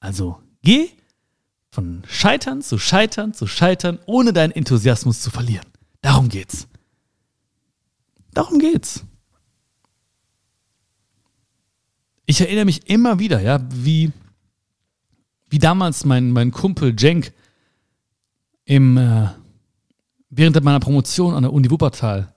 Also 0.00 0.40
geh 0.62 0.90
von 1.70 2.02
Scheitern 2.06 2.62
zu 2.62 2.78
Scheitern 2.78 3.34
zu 3.34 3.46
Scheitern, 3.46 3.98
ohne 4.06 4.32
deinen 4.32 4.52
Enthusiasmus 4.52 5.20
zu 5.20 5.30
verlieren. 5.30 5.66
Darum 6.02 6.28
geht's. 6.28 6.68
Darum 8.32 8.58
geht's. 8.58 9.04
Ich 12.26 12.40
erinnere 12.40 12.64
mich 12.64 12.88
immer 12.88 13.18
wieder, 13.18 13.40
ja, 13.40 13.60
wie, 13.70 14.12
wie 15.50 15.58
damals 15.58 16.04
mein, 16.04 16.30
mein 16.30 16.50
Kumpel 16.50 16.94
Jenk 16.98 17.32
im 18.64 18.96
äh, 18.96 19.28
während 20.30 20.62
meiner 20.62 20.80
Promotion 20.80 21.34
an 21.34 21.42
der 21.42 21.52
Uni 21.52 21.70
Wuppertal 21.70 22.34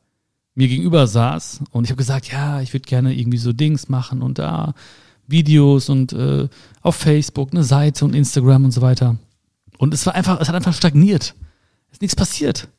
mir 0.56 0.68
gegenüber 0.68 1.08
saß 1.08 1.62
und 1.72 1.84
ich 1.84 1.92
habe 1.92 1.98
gesagt, 1.98 2.32
ja, 2.32 2.62
ich 2.62 2.74
würde 2.74 2.86
gerne 2.86 3.14
irgendwie 3.14 3.38
so 3.38 3.54
Dings 3.54 3.90
machen 3.90 4.22
und 4.22 4.40
da 4.40 4.74
Videos 5.28 5.90
und 5.90 6.14
äh, 6.14 6.48
auf 6.82 6.96
Facebook 6.96 7.52
eine 7.52 7.64
Seite 7.64 8.06
und 8.06 8.16
Instagram 8.16 8.66
und 8.66 8.72
so 8.72 8.82
weiter. 8.82 9.18
Und 9.78 9.94
es 9.94 10.06
war 10.06 10.16
einfach, 10.16 10.40
es 10.40 10.48
hat 10.48 10.56
einfach 10.56 10.74
stagniert. 10.74 11.36
Es 11.88 11.98
ist 11.98 12.02
nichts 12.02 12.16
passiert. 12.16 12.70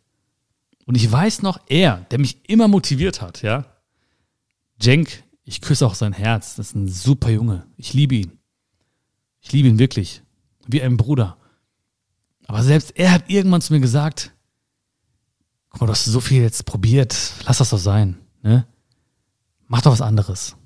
Und 0.87 0.97
ich 0.97 1.11
weiß 1.11 1.42
noch, 1.42 1.61
er, 1.68 2.07
der 2.11 2.18
mich 2.18 2.49
immer 2.49 2.66
motiviert 2.66 3.21
hat, 3.21 3.42
ja. 3.42 3.66
Jenk, 4.81 5.23
ich 5.49 5.63
küsse 5.63 5.87
auch 5.87 5.95
sein 5.95 6.13
Herz. 6.13 6.57
Das 6.57 6.69
ist 6.69 6.75
ein 6.75 6.89
super 6.89 7.31
Junge. 7.31 7.67
Ich 7.79 7.95
liebe 7.95 8.17
ihn. 8.17 8.39
Ich 9.41 9.51
liebe 9.51 9.67
ihn 9.67 9.79
wirklich. 9.79 10.23
Wie 10.67 10.83
ein 10.83 10.99
Bruder. 10.99 11.39
Aber 12.47 12.63
selbst 12.63 12.93
er 12.97 13.13
hat 13.13 13.31
irgendwann 13.31 13.63
zu 13.63 13.73
mir 13.73 13.81
gesagt, 13.81 14.35
guck 15.71 15.81
mal, 15.81 15.87
du 15.87 15.93
hast 15.93 16.05
so 16.05 16.21
viel 16.21 16.43
jetzt 16.43 16.67
probiert, 16.67 17.33
lass 17.47 17.59
das 17.59 17.71
doch 17.71 17.79
sein, 17.79 18.19
ne? 18.43 18.67
Mach 19.67 19.81
doch 19.81 19.93
was 19.93 20.03
anderes. 20.03 20.57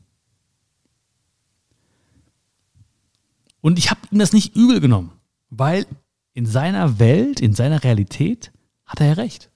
Und 3.60 3.78
ich 3.78 3.90
habe 3.90 4.00
ihm 4.10 4.18
das 4.18 4.32
nicht 4.32 4.56
übel 4.56 4.80
genommen, 4.80 5.12
weil 5.48 5.86
in 6.34 6.46
seiner 6.46 6.98
Welt, 6.98 7.40
in 7.40 7.54
seiner 7.54 7.84
Realität 7.84 8.52
hat 8.84 9.00
er 9.00 9.06
ja 9.06 9.12
recht. 9.12 9.50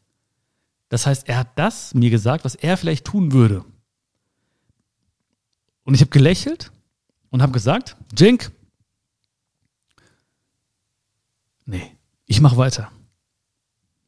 Das 0.88 1.06
heißt, 1.06 1.28
er 1.28 1.38
hat 1.38 1.58
das 1.58 1.94
mir 1.94 2.10
gesagt, 2.10 2.44
was 2.44 2.54
er 2.54 2.76
vielleicht 2.76 3.04
tun 3.04 3.32
würde. 3.32 3.64
Und 5.86 5.94
ich 5.94 6.00
habe 6.00 6.10
gelächelt 6.10 6.72
und 7.30 7.42
habe 7.42 7.52
gesagt, 7.52 7.96
Jink, 8.18 8.50
nee, 11.64 11.96
ich 12.26 12.40
mache 12.40 12.56
weiter. 12.56 12.90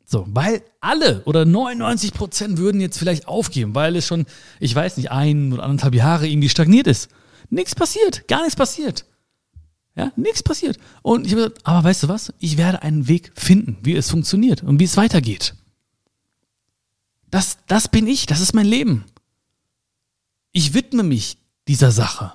So, 0.05 0.27
weil 0.29 0.63
alle 0.81 1.23
oder 1.25 1.45
99 1.45 2.15
Prozent 2.15 2.59
würden 2.59 2.81
jetzt 2.81 2.99
vielleicht 2.99 3.29
aufgeben, 3.29 3.77
weil 3.77 3.95
es 3.95 4.07
schon, 4.07 4.27
ich 4.59 4.75
weiß 4.75 4.97
nicht, 4.97 5.13
ein 5.13 5.53
oder 5.53 5.63
anderthalb 5.63 5.95
Jahre 5.95 6.27
irgendwie 6.27 6.49
stagniert 6.49 6.89
ist. 6.89 7.11
Nichts 7.49 7.77
passiert, 7.77 8.27
gar 8.27 8.41
nichts 8.41 8.57
passiert. 8.57 9.05
Ja, 9.95 10.13
nichts 10.17 10.43
passiert. 10.43 10.79
Und 11.03 11.27
ich 11.27 11.33
habe 11.33 11.43
gesagt, 11.43 11.61
aber 11.65 11.85
weißt 11.85 12.03
du 12.03 12.09
was? 12.09 12.33
Ich 12.41 12.57
werde 12.57 12.83
einen 12.83 13.07
Weg 13.07 13.31
finden, 13.37 13.79
wie 13.83 13.95
es 13.95 14.11
funktioniert 14.11 14.65
und 14.65 14.81
wie 14.81 14.85
es 14.85 14.97
weitergeht. 14.97 15.55
Das, 17.31 17.59
das 17.69 17.87
bin 17.87 18.09
ich, 18.09 18.27
das 18.27 18.41
ist 18.41 18.55
mein 18.55 18.67
Leben. 18.67 19.05
Ich 20.51 20.75
widme 20.75 21.05
mich 21.05 21.39
dieser 21.69 21.93
Sache. 21.93 22.33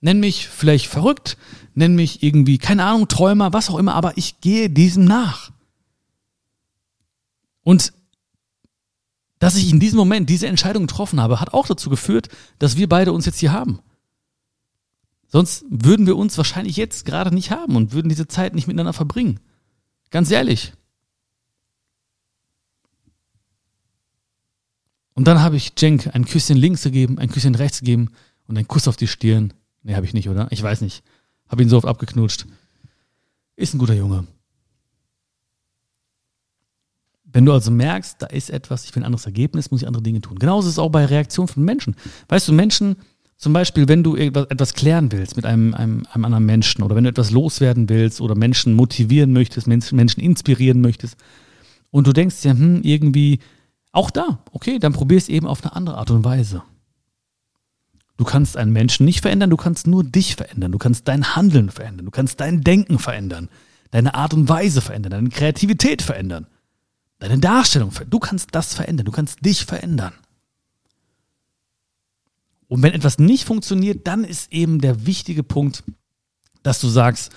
Nenn 0.00 0.20
mich 0.20 0.48
vielleicht 0.48 0.86
verrückt, 0.86 1.38
nenn 1.74 1.94
mich 1.94 2.22
irgendwie, 2.22 2.58
keine 2.58 2.84
Ahnung, 2.84 3.08
Träumer, 3.08 3.52
was 3.52 3.70
auch 3.70 3.78
immer, 3.78 3.94
aber 3.94 4.16
ich 4.18 4.40
gehe 4.40 4.68
diesem 4.68 5.04
nach. 5.04 5.50
Und 7.62 7.92
dass 9.38 9.56
ich 9.56 9.70
in 9.70 9.80
diesem 9.80 9.98
Moment 9.98 10.30
diese 10.30 10.46
Entscheidung 10.46 10.86
getroffen 10.86 11.20
habe, 11.20 11.40
hat 11.40 11.52
auch 11.52 11.66
dazu 11.66 11.90
geführt, 11.90 12.28
dass 12.58 12.76
wir 12.76 12.88
beide 12.88 13.12
uns 13.12 13.26
jetzt 13.26 13.38
hier 13.38 13.52
haben. 13.52 13.80
Sonst 15.28 15.64
würden 15.68 16.06
wir 16.06 16.16
uns 16.16 16.38
wahrscheinlich 16.38 16.76
jetzt 16.76 17.04
gerade 17.04 17.34
nicht 17.34 17.50
haben 17.50 17.76
und 17.76 17.92
würden 17.92 18.08
diese 18.08 18.28
Zeit 18.28 18.54
nicht 18.54 18.68
miteinander 18.68 18.92
verbringen. 18.92 19.40
Ganz 20.10 20.30
ehrlich. 20.30 20.72
Und 25.14 25.26
dann 25.26 25.40
habe 25.40 25.56
ich 25.56 25.74
Cenk 25.76 26.10
ein 26.12 26.24
Küsschen 26.24 26.56
links 26.56 26.82
gegeben, 26.82 27.18
ein 27.18 27.30
Küsschen 27.30 27.54
rechts 27.54 27.80
gegeben 27.80 28.10
und 28.46 28.56
einen 28.56 28.68
Kuss 28.68 28.88
auf 28.88 28.96
die 28.96 29.06
Stirn. 29.06 29.52
Nee, 29.82 29.94
habe 29.94 30.06
ich 30.06 30.14
nicht, 30.14 30.28
oder? 30.28 30.48
Ich 30.50 30.62
weiß 30.62 30.80
nicht. 30.80 31.02
Habe 31.48 31.62
ihn 31.62 31.68
so 31.68 31.76
oft 31.76 31.86
abgeknutscht. 31.86 32.46
Ist 33.56 33.74
ein 33.74 33.78
guter 33.78 33.94
Junge. 33.94 34.26
Wenn 37.24 37.44
du 37.44 37.52
also 37.52 37.70
merkst, 37.70 38.22
da 38.22 38.26
ist 38.26 38.50
etwas, 38.50 38.84
ich 38.84 38.94
will 38.94 39.02
ein 39.02 39.06
anderes 39.06 39.26
Ergebnis, 39.26 39.70
muss 39.70 39.82
ich 39.82 39.86
andere 39.86 40.02
Dinge 40.02 40.20
tun. 40.20 40.38
Genauso 40.38 40.68
ist 40.68 40.74
es 40.74 40.78
auch 40.78 40.90
bei 40.90 41.04
Reaktionen 41.04 41.48
von 41.48 41.64
Menschen. 41.64 41.96
Weißt 42.28 42.46
du, 42.46 42.52
Menschen, 42.52 42.96
zum 43.36 43.52
Beispiel, 43.52 43.88
wenn 43.88 44.04
du 44.04 44.16
etwas 44.16 44.74
klären 44.74 45.10
willst 45.10 45.36
mit 45.36 45.44
einem, 45.44 45.74
einem, 45.74 46.06
einem 46.12 46.24
anderen 46.24 46.46
Menschen 46.46 46.82
oder 46.82 46.94
wenn 46.94 47.04
du 47.04 47.10
etwas 47.10 47.30
loswerden 47.30 47.88
willst 47.88 48.20
oder 48.20 48.34
Menschen 48.36 48.74
motivieren 48.74 49.32
möchtest, 49.32 49.66
Menschen 49.66 50.20
inspirieren 50.20 50.80
möchtest 50.80 51.16
und 51.90 52.06
du 52.06 52.12
denkst 52.12 52.44
ja, 52.44 52.52
hm, 52.52 52.82
irgendwie 52.82 53.40
auch 53.94 54.10
da, 54.10 54.40
okay, 54.50 54.78
dann 54.78 54.92
probier 54.92 55.18
es 55.18 55.28
eben 55.28 55.46
auf 55.46 55.62
eine 55.62 55.74
andere 55.74 55.96
Art 55.98 56.10
und 56.10 56.24
Weise. 56.24 56.62
Du 58.16 58.24
kannst 58.24 58.56
einen 58.56 58.72
Menschen 58.72 59.06
nicht 59.06 59.20
verändern, 59.20 59.50
du 59.50 59.56
kannst 59.56 59.86
nur 59.86 60.04
dich 60.04 60.36
verändern, 60.36 60.72
du 60.72 60.78
kannst 60.78 61.08
dein 61.08 61.34
Handeln 61.36 61.70
verändern, 61.70 62.06
du 62.06 62.10
kannst 62.10 62.40
dein 62.40 62.62
Denken 62.62 62.98
verändern, 62.98 63.48
deine 63.90 64.14
Art 64.14 64.34
und 64.34 64.48
Weise 64.48 64.80
verändern, 64.80 65.10
deine 65.10 65.28
Kreativität 65.30 66.02
verändern, 66.02 66.46
deine 67.18 67.38
Darstellung 67.38 67.90
verändern. 67.90 68.10
Du 68.10 68.18
kannst 68.20 68.48
das 68.52 68.74
verändern, 68.74 69.06
du 69.06 69.12
kannst 69.12 69.44
dich 69.44 69.64
verändern. 69.64 70.12
Und 72.68 72.82
wenn 72.82 72.92
etwas 72.92 73.18
nicht 73.18 73.44
funktioniert, 73.44 74.06
dann 74.06 74.24
ist 74.24 74.52
eben 74.52 74.80
der 74.80 75.06
wichtige 75.06 75.42
Punkt, 75.42 75.84
dass 76.62 76.80
du 76.80 76.88
sagst, 76.88 77.32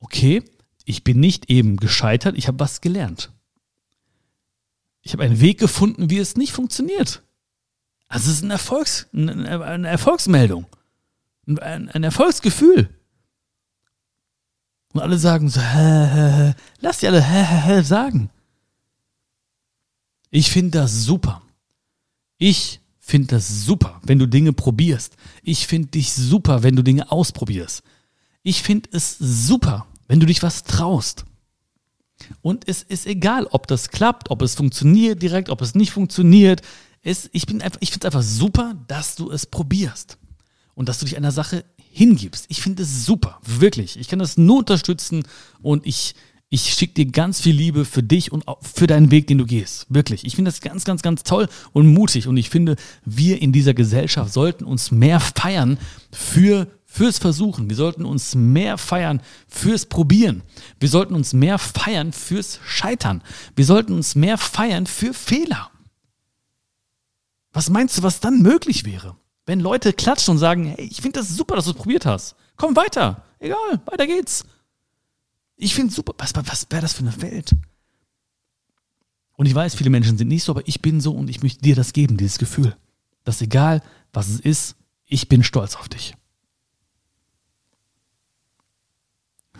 okay, 0.00 0.42
ich 0.84 1.04
bin 1.04 1.20
nicht 1.20 1.50
eben 1.50 1.76
gescheitert, 1.76 2.38
ich 2.38 2.48
habe 2.48 2.60
was 2.60 2.80
gelernt. 2.80 3.30
Ich 5.06 5.12
habe 5.12 5.22
einen 5.22 5.38
Weg 5.38 5.60
gefunden, 5.60 6.10
wie 6.10 6.18
es 6.18 6.34
nicht 6.34 6.52
funktioniert. 6.52 7.22
Also 8.08 8.28
es 8.28 8.38
ist 8.38 8.42
ein 8.42 8.50
Erfolgs, 8.50 9.06
eine 9.12 9.86
Erfolgsmeldung, 9.86 10.66
ein, 11.46 11.88
ein 11.88 12.02
Erfolgsgefühl. 12.02 12.90
Und 14.92 15.00
alle 15.00 15.16
sagen 15.16 15.48
so, 15.48 15.60
hä, 15.60 16.08
hä, 16.12 16.30
hä. 16.32 16.54
lass 16.80 16.98
die 16.98 17.06
alle 17.06 17.22
hä, 17.22 17.44
hä, 17.44 17.60
hä 17.66 17.82
sagen. 17.82 18.30
Ich 20.32 20.50
finde 20.50 20.80
das 20.80 21.04
super. 21.04 21.40
Ich 22.38 22.80
finde 22.98 23.36
das 23.36 23.64
super, 23.64 24.00
wenn 24.02 24.18
du 24.18 24.26
Dinge 24.26 24.52
probierst. 24.52 25.16
Ich 25.44 25.68
finde 25.68 25.86
dich 25.86 26.14
super, 26.14 26.64
wenn 26.64 26.74
du 26.74 26.82
Dinge 26.82 27.12
ausprobierst. 27.12 27.84
Ich 28.42 28.60
finde 28.60 28.88
es 28.90 29.16
super, 29.20 29.86
wenn 30.08 30.18
du 30.18 30.26
dich 30.26 30.42
was 30.42 30.64
traust. 30.64 31.24
Und 32.42 32.68
es 32.68 32.82
ist 32.82 33.06
egal, 33.06 33.46
ob 33.50 33.66
das 33.66 33.90
klappt, 33.90 34.30
ob 34.30 34.42
es 34.42 34.54
funktioniert 34.54 35.22
direkt, 35.22 35.50
ob 35.50 35.60
es 35.60 35.74
nicht 35.74 35.90
funktioniert. 35.90 36.62
Es, 37.02 37.26
ich 37.32 37.44
ich 37.44 37.46
finde 37.46 37.64
es 37.64 38.04
einfach 38.04 38.22
super, 38.22 38.74
dass 38.88 39.14
du 39.16 39.30
es 39.30 39.46
probierst 39.46 40.18
und 40.74 40.88
dass 40.88 40.98
du 40.98 41.04
dich 41.04 41.16
einer 41.16 41.32
Sache 41.32 41.64
hingibst. 41.96 42.46
Ich 42.48 42.60
finde 42.60 42.82
es 42.82 43.06
super, 43.06 43.40
wirklich. 43.42 43.98
Ich 43.98 44.08
kann 44.08 44.18
das 44.18 44.36
nur 44.36 44.58
unterstützen 44.58 45.22
und 45.62 45.86
ich, 45.86 46.14
ich 46.50 46.74
schicke 46.74 46.92
dir 46.92 47.06
ganz 47.06 47.40
viel 47.40 47.56
Liebe 47.56 47.84
für 47.84 48.02
dich 48.02 48.32
und 48.32 48.44
für 48.60 48.86
deinen 48.86 49.10
Weg, 49.10 49.26
den 49.28 49.38
du 49.38 49.46
gehst. 49.46 49.86
Wirklich. 49.88 50.24
Ich 50.26 50.36
finde 50.36 50.50
das 50.50 50.60
ganz, 50.60 50.84
ganz, 50.84 51.02
ganz 51.02 51.22
toll 51.22 51.48
und 51.72 51.86
mutig. 51.86 52.28
Und 52.28 52.36
ich 52.36 52.50
finde, 52.50 52.76
wir 53.04 53.40
in 53.40 53.52
dieser 53.52 53.72
Gesellschaft 53.72 54.32
sollten 54.32 54.64
uns 54.64 54.90
mehr 54.90 55.20
feiern 55.20 55.78
für 56.12 56.66
fürs 56.96 57.18
Versuchen. 57.18 57.68
Wir 57.68 57.76
sollten 57.76 58.06
uns 58.06 58.34
mehr 58.34 58.78
feiern 58.78 59.20
fürs 59.48 59.84
Probieren. 59.84 60.42
Wir 60.80 60.88
sollten 60.88 61.14
uns 61.14 61.34
mehr 61.34 61.58
feiern 61.58 62.14
fürs 62.14 62.58
Scheitern. 62.64 63.22
Wir 63.54 63.66
sollten 63.66 63.92
uns 63.92 64.14
mehr 64.14 64.38
feiern 64.38 64.86
für 64.86 65.12
Fehler. 65.12 65.70
Was 67.52 67.68
meinst 67.68 67.98
du, 67.98 68.02
was 68.02 68.20
dann 68.20 68.40
möglich 68.40 68.86
wäre? 68.86 69.16
Wenn 69.44 69.60
Leute 69.60 69.92
klatschen 69.92 70.32
und 70.32 70.38
sagen, 70.38 70.64
hey, 70.64 70.86
ich 70.86 71.02
finde 71.02 71.20
das 71.20 71.28
super, 71.28 71.56
dass 71.56 71.66
du 71.66 71.72
es 71.72 71.76
probiert 71.76 72.06
hast. 72.06 72.34
Komm 72.56 72.74
weiter. 72.76 73.22
Egal, 73.40 73.82
weiter 73.84 74.06
geht's. 74.06 74.46
Ich 75.56 75.74
finde 75.74 75.92
super. 75.92 76.14
Was, 76.16 76.34
was 76.34 76.66
wäre 76.70 76.82
das 76.82 76.94
für 76.94 77.00
eine 77.00 77.20
Welt? 77.20 77.54
Und 79.34 79.44
ich 79.44 79.54
weiß, 79.54 79.74
viele 79.74 79.90
Menschen 79.90 80.16
sind 80.16 80.28
nicht 80.28 80.44
so, 80.44 80.52
aber 80.52 80.66
ich 80.66 80.80
bin 80.80 81.02
so 81.02 81.12
und 81.12 81.28
ich 81.28 81.42
möchte 81.42 81.60
dir 81.60 81.76
das 81.76 81.92
geben, 81.92 82.16
dieses 82.16 82.38
Gefühl. 82.38 82.74
Dass 83.24 83.42
egal, 83.42 83.82
was 84.14 84.30
es 84.30 84.40
ist, 84.40 84.76
ich 85.04 85.28
bin 85.28 85.42
stolz 85.42 85.76
auf 85.76 85.90
dich. 85.90 86.14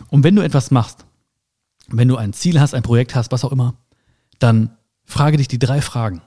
Und 0.09 0.23
wenn 0.23 0.35
du 0.35 0.41
etwas 0.41 0.71
machst, 0.71 1.05
wenn 1.87 2.07
du 2.07 2.17
ein 2.17 2.33
Ziel 2.33 2.59
hast, 2.59 2.73
ein 2.73 2.83
Projekt 2.83 3.15
hast, 3.15 3.31
was 3.31 3.43
auch 3.43 3.51
immer, 3.51 3.75
dann 4.39 4.75
frage 5.05 5.37
dich 5.37 5.47
die 5.47 5.59
drei 5.59 5.81
Fragen. 5.81 6.21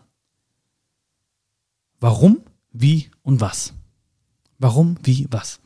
Warum, 1.98 2.40
wie 2.72 3.10
und 3.22 3.40
was? 3.40 3.74
Warum, 4.58 4.96
wie, 5.02 5.26
was? 5.30 5.60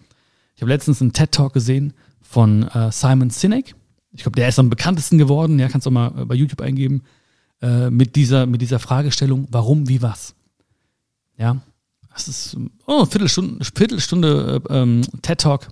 Ich 0.57 0.63
habe 0.63 0.71
letztens 0.71 1.01
einen 1.01 1.13
TED-Talk 1.13 1.53
gesehen 1.53 1.95
von 2.23 2.65
äh, 2.69 2.91
Simon 2.91 3.31
Sinek 3.31 3.75
ich 4.15 4.23
glaube, 4.23 4.37
der 4.37 4.49
ist 4.49 4.59
am 4.59 4.71
bekanntesten 4.71 5.19
geworden, 5.19 5.59
ja, 5.59 5.69
kannst 5.69 5.87
du 5.87 5.91
mal 5.91 6.13
äh, 6.17 6.25
bei 6.25 6.35
YouTube 6.35 6.61
eingeben, 6.61 7.03
äh, 7.61 7.91
mit, 7.91 8.17
dieser, 8.17 8.47
mit 8.47 8.63
dieser 8.63 8.79
Fragestellung, 8.79 9.49
warum, 9.51 9.89
wie, 9.89 10.03
was. 10.03 10.35
Ja, 11.37 11.61
das 12.13 12.29
ist, 12.29 12.57
oh, 12.87 13.05
Viertelstunde, 13.05 13.65
Viertelstunde 13.65 14.63
äh, 14.69 14.73
ähm, 14.73 15.03
TED 15.23 15.41
Talk, 15.41 15.69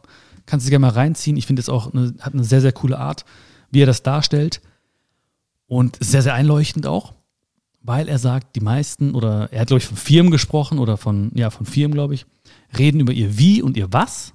kannst 0.46 0.66
du 0.66 0.70
gerne 0.70 0.86
mal 0.86 0.92
reinziehen. 0.92 1.36
Ich 1.36 1.46
finde 1.46 1.60
es 1.60 1.68
auch, 1.68 1.92
eine, 1.92 2.14
hat 2.20 2.34
eine 2.34 2.44
sehr, 2.44 2.60
sehr 2.60 2.72
coole 2.72 2.98
Art, 2.98 3.24
wie 3.70 3.82
er 3.82 3.86
das 3.86 4.02
darstellt 4.02 4.60
und 5.66 5.96
sehr, 6.00 6.22
sehr 6.22 6.34
einleuchtend 6.34 6.86
auch, 6.86 7.14
weil 7.80 8.08
er 8.08 8.18
sagt, 8.18 8.56
die 8.56 8.60
meisten, 8.60 9.14
oder 9.14 9.52
er 9.52 9.60
hat, 9.60 9.68
glaube 9.68 9.78
ich, 9.78 9.86
von 9.86 9.96
Firmen 9.96 10.30
gesprochen 10.30 10.78
oder 10.78 10.96
von, 10.96 11.30
ja, 11.34 11.50
von 11.50 11.66
Firmen, 11.66 11.94
glaube 11.94 12.14
ich, 12.14 12.26
reden 12.76 13.00
über 13.00 13.12
ihr 13.12 13.38
Wie 13.38 13.62
und 13.62 13.76
ihr 13.76 13.92
Was 13.92 14.34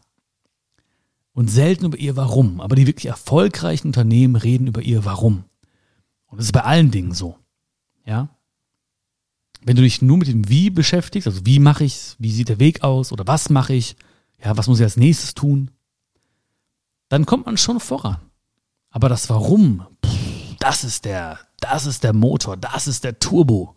und 1.34 1.50
selten 1.50 1.86
über 1.86 1.98
ihr 1.98 2.16
Warum. 2.16 2.60
Aber 2.60 2.76
die 2.76 2.88
wirklich 2.88 3.06
erfolgreichen 3.06 3.88
Unternehmen 3.88 4.36
reden 4.36 4.68
über 4.68 4.82
ihr 4.82 5.06
Warum. 5.06 5.44
Und 6.26 6.40
das 6.40 6.48
ist 6.48 6.52
bei 6.52 6.64
allen 6.64 6.92
Dingen 6.92 7.14
so. 7.14 7.38
Ja. 8.06 8.30
Wenn 9.62 9.76
du 9.76 9.82
dich 9.82 10.02
nur 10.02 10.18
mit 10.18 10.28
dem 10.28 10.50
Wie 10.50 10.70
beschäftigst, 10.70 11.28
also 11.28 11.46
wie 11.46 11.60
mache 11.60 11.84
ich's, 11.84 12.16
wie 12.20 12.32
sieht 12.32 12.50
der 12.50 12.60
Weg 12.60 12.84
aus 12.84 13.12
oder 13.12 13.28
was 13.28 13.50
mache 13.50 13.74
ich, 13.74 13.96
ja, 14.44 14.58
was 14.58 14.68
muss 14.68 14.80
ich 14.80 14.84
als 14.84 14.98
nächstes 14.98 15.34
tun, 15.36 15.72
dann 17.10 17.26
kommt 17.26 17.46
man 17.46 17.58
schon 17.58 17.80
voran. 17.80 18.18
Aber 18.90 19.10
das 19.10 19.30
Warum, 19.30 19.86
das 20.60 20.84
ist 20.84 21.06
der, 21.06 21.40
das 21.60 21.86
ist 21.86 22.04
der 22.04 22.14
Motor, 22.14 22.58
das 22.58 22.88
ist 22.88 23.04
der 23.04 23.20
Turbo. 23.20 23.76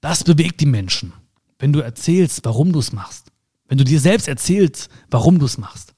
Das 0.00 0.24
bewegt 0.24 0.60
die 0.60 0.66
Menschen. 0.66 1.12
Wenn 1.58 1.72
du 1.72 1.80
erzählst, 1.80 2.44
warum 2.44 2.72
du 2.72 2.78
es 2.78 2.92
machst. 2.92 3.32
Wenn 3.66 3.78
du 3.78 3.84
dir 3.84 4.00
selbst 4.00 4.28
erzählst, 4.28 4.90
warum 5.10 5.38
du 5.38 5.46
es 5.46 5.58
machst. 5.58 5.94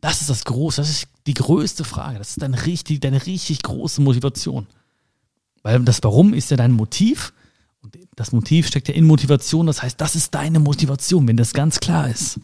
Das 0.00 0.20
ist 0.20 0.30
das 0.30 0.44
Große, 0.44 0.80
das 0.80 0.90
ist 0.90 1.08
die 1.26 1.34
größte 1.34 1.84
Frage. 1.84 2.18
Das 2.18 2.30
ist 2.30 2.42
deine 2.42 2.66
richtig, 2.66 3.00
deine 3.00 3.24
richtig 3.24 3.62
große 3.62 4.00
Motivation. 4.00 4.66
Weil 5.62 5.80
das 5.84 6.02
Warum 6.02 6.34
ist 6.34 6.50
ja 6.50 6.56
dein 6.56 6.72
Motiv 6.72 7.32
und 7.82 7.96
das 8.16 8.32
Motiv 8.32 8.66
steckt 8.66 8.88
ja 8.88 8.94
in 8.94 9.06
Motivation. 9.06 9.66
Das 9.66 9.82
heißt, 9.82 10.00
das 10.00 10.16
ist 10.16 10.34
deine 10.34 10.58
Motivation, 10.58 11.26
wenn 11.28 11.36
das 11.36 11.52
ganz 11.52 11.78
klar 11.80 12.08
ist. 12.08 12.40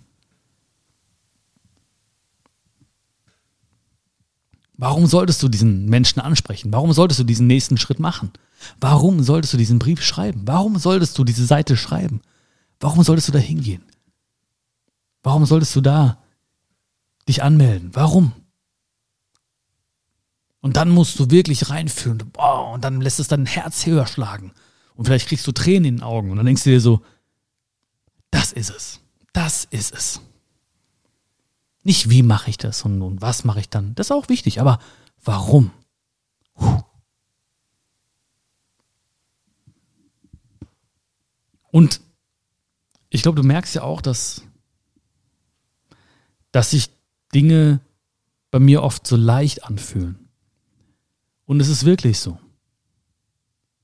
Warum 4.79 5.07
solltest 5.07 5.43
du 5.43 5.49
diesen 5.49 5.87
Menschen 5.87 6.21
ansprechen? 6.21 6.73
Warum 6.73 6.93
solltest 6.93 7.21
du 7.21 7.25
diesen 7.25 7.47
nächsten 7.47 7.77
Schritt 7.77 7.99
machen? 7.99 8.33
Warum 8.81 9.23
solltest 9.23 9.53
du 9.53 9.59
diesen 9.59 9.79
Brief 9.79 10.03
schreiben? 10.03 10.43
Warum 10.47 10.79
solltest 10.79 11.19
du 11.19 11.25
diese 11.25 11.45
Seite 11.45 11.77
schreiben? 11.77 12.23
Warum 12.81 13.03
solltest 13.03 13.29
du 13.29 13.33
da 13.33 13.39
hingehen? 13.39 13.83
Warum 15.23 15.45
solltest 15.45 15.77
du 15.77 15.81
da 15.81 16.19
dich 17.29 17.43
anmelden. 17.43 17.91
Warum? 17.93 18.33
Und 20.61 20.77
dann 20.77 20.91
musst 20.91 21.19
du 21.21 21.31
wirklich 21.31 21.71
reinführen. 21.71 22.19
Boah, 22.33 22.73
und 22.73 22.83
dann 22.83 23.01
lässt 23.01 23.21
es 23.21 23.29
dein 23.29 23.47
Herz 23.47 23.87
höher 23.87 24.07
schlagen. 24.07 24.53
Und 24.95 25.05
vielleicht 25.05 25.29
kriegst 25.29 25.47
du 25.47 25.53
Tränen 25.53 25.85
in 25.85 25.97
den 25.97 26.03
Augen. 26.03 26.31
Und 26.31 26.39
dann 26.39 26.47
denkst 26.47 26.65
du 26.65 26.71
dir 26.71 26.81
so, 26.81 27.03
das 28.31 28.53
ist 28.53 28.71
es. 28.71 29.01
Das 29.33 29.67
ist 29.71 29.95
es. 29.95 30.21
Nicht 31.89 32.11
wie 32.11 32.23
mache 32.23 32.51
ich 32.51 32.59
das 32.59 32.83
und, 32.83 33.01
und 33.01 33.23
was 33.23 33.45
mache 33.45 33.61
ich 33.61 33.71
dann. 33.71 33.95
Das 33.95 34.09
ist 34.09 34.11
auch 34.11 34.29
wichtig. 34.29 34.61
Aber 34.61 34.79
warum? 35.25 35.71
Puh. 36.53 36.83
Und 41.71 42.03
ich 43.09 43.23
glaube, 43.23 43.41
du 43.41 43.43
merkst 43.43 43.75
ja 43.75 43.85
auch, 43.85 44.03
dass, 44.03 44.43
dass 46.53 46.73
sich 46.73 46.91
Dinge 47.35 47.81
bei 48.51 48.59
mir 48.59 48.83
oft 48.83 49.07
so 49.07 49.17
leicht 49.17 49.65
anfühlen. 49.65 50.29
Und 51.47 51.59
es 51.59 51.69
ist 51.69 51.87
wirklich 51.87 52.21
so. 52.21 52.39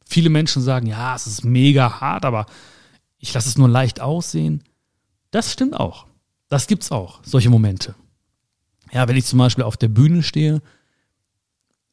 Viele 0.04 0.28
Menschen 0.28 0.60
sagen, 0.60 0.84
ja, 0.84 1.14
es 1.14 1.26
ist 1.26 1.42
mega 1.42 2.02
hart, 2.02 2.26
aber 2.26 2.44
ich 3.16 3.32
lasse 3.32 3.48
es 3.48 3.56
nur 3.56 3.70
leicht 3.70 4.00
aussehen. 4.00 4.62
Das 5.30 5.50
stimmt 5.50 5.74
auch. 5.74 6.06
Das 6.48 6.66
gibt's 6.66 6.92
auch, 6.92 7.20
solche 7.24 7.50
Momente. 7.50 7.94
Ja, 8.92 9.09
wenn 9.09 9.16
ich 9.16 9.24
zum 9.24 9.38
Beispiel 9.38 9.64
auf 9.64 9.76
der 9.76 9.88
Bühne 9.88 10.22
stehe, 10.22 10.62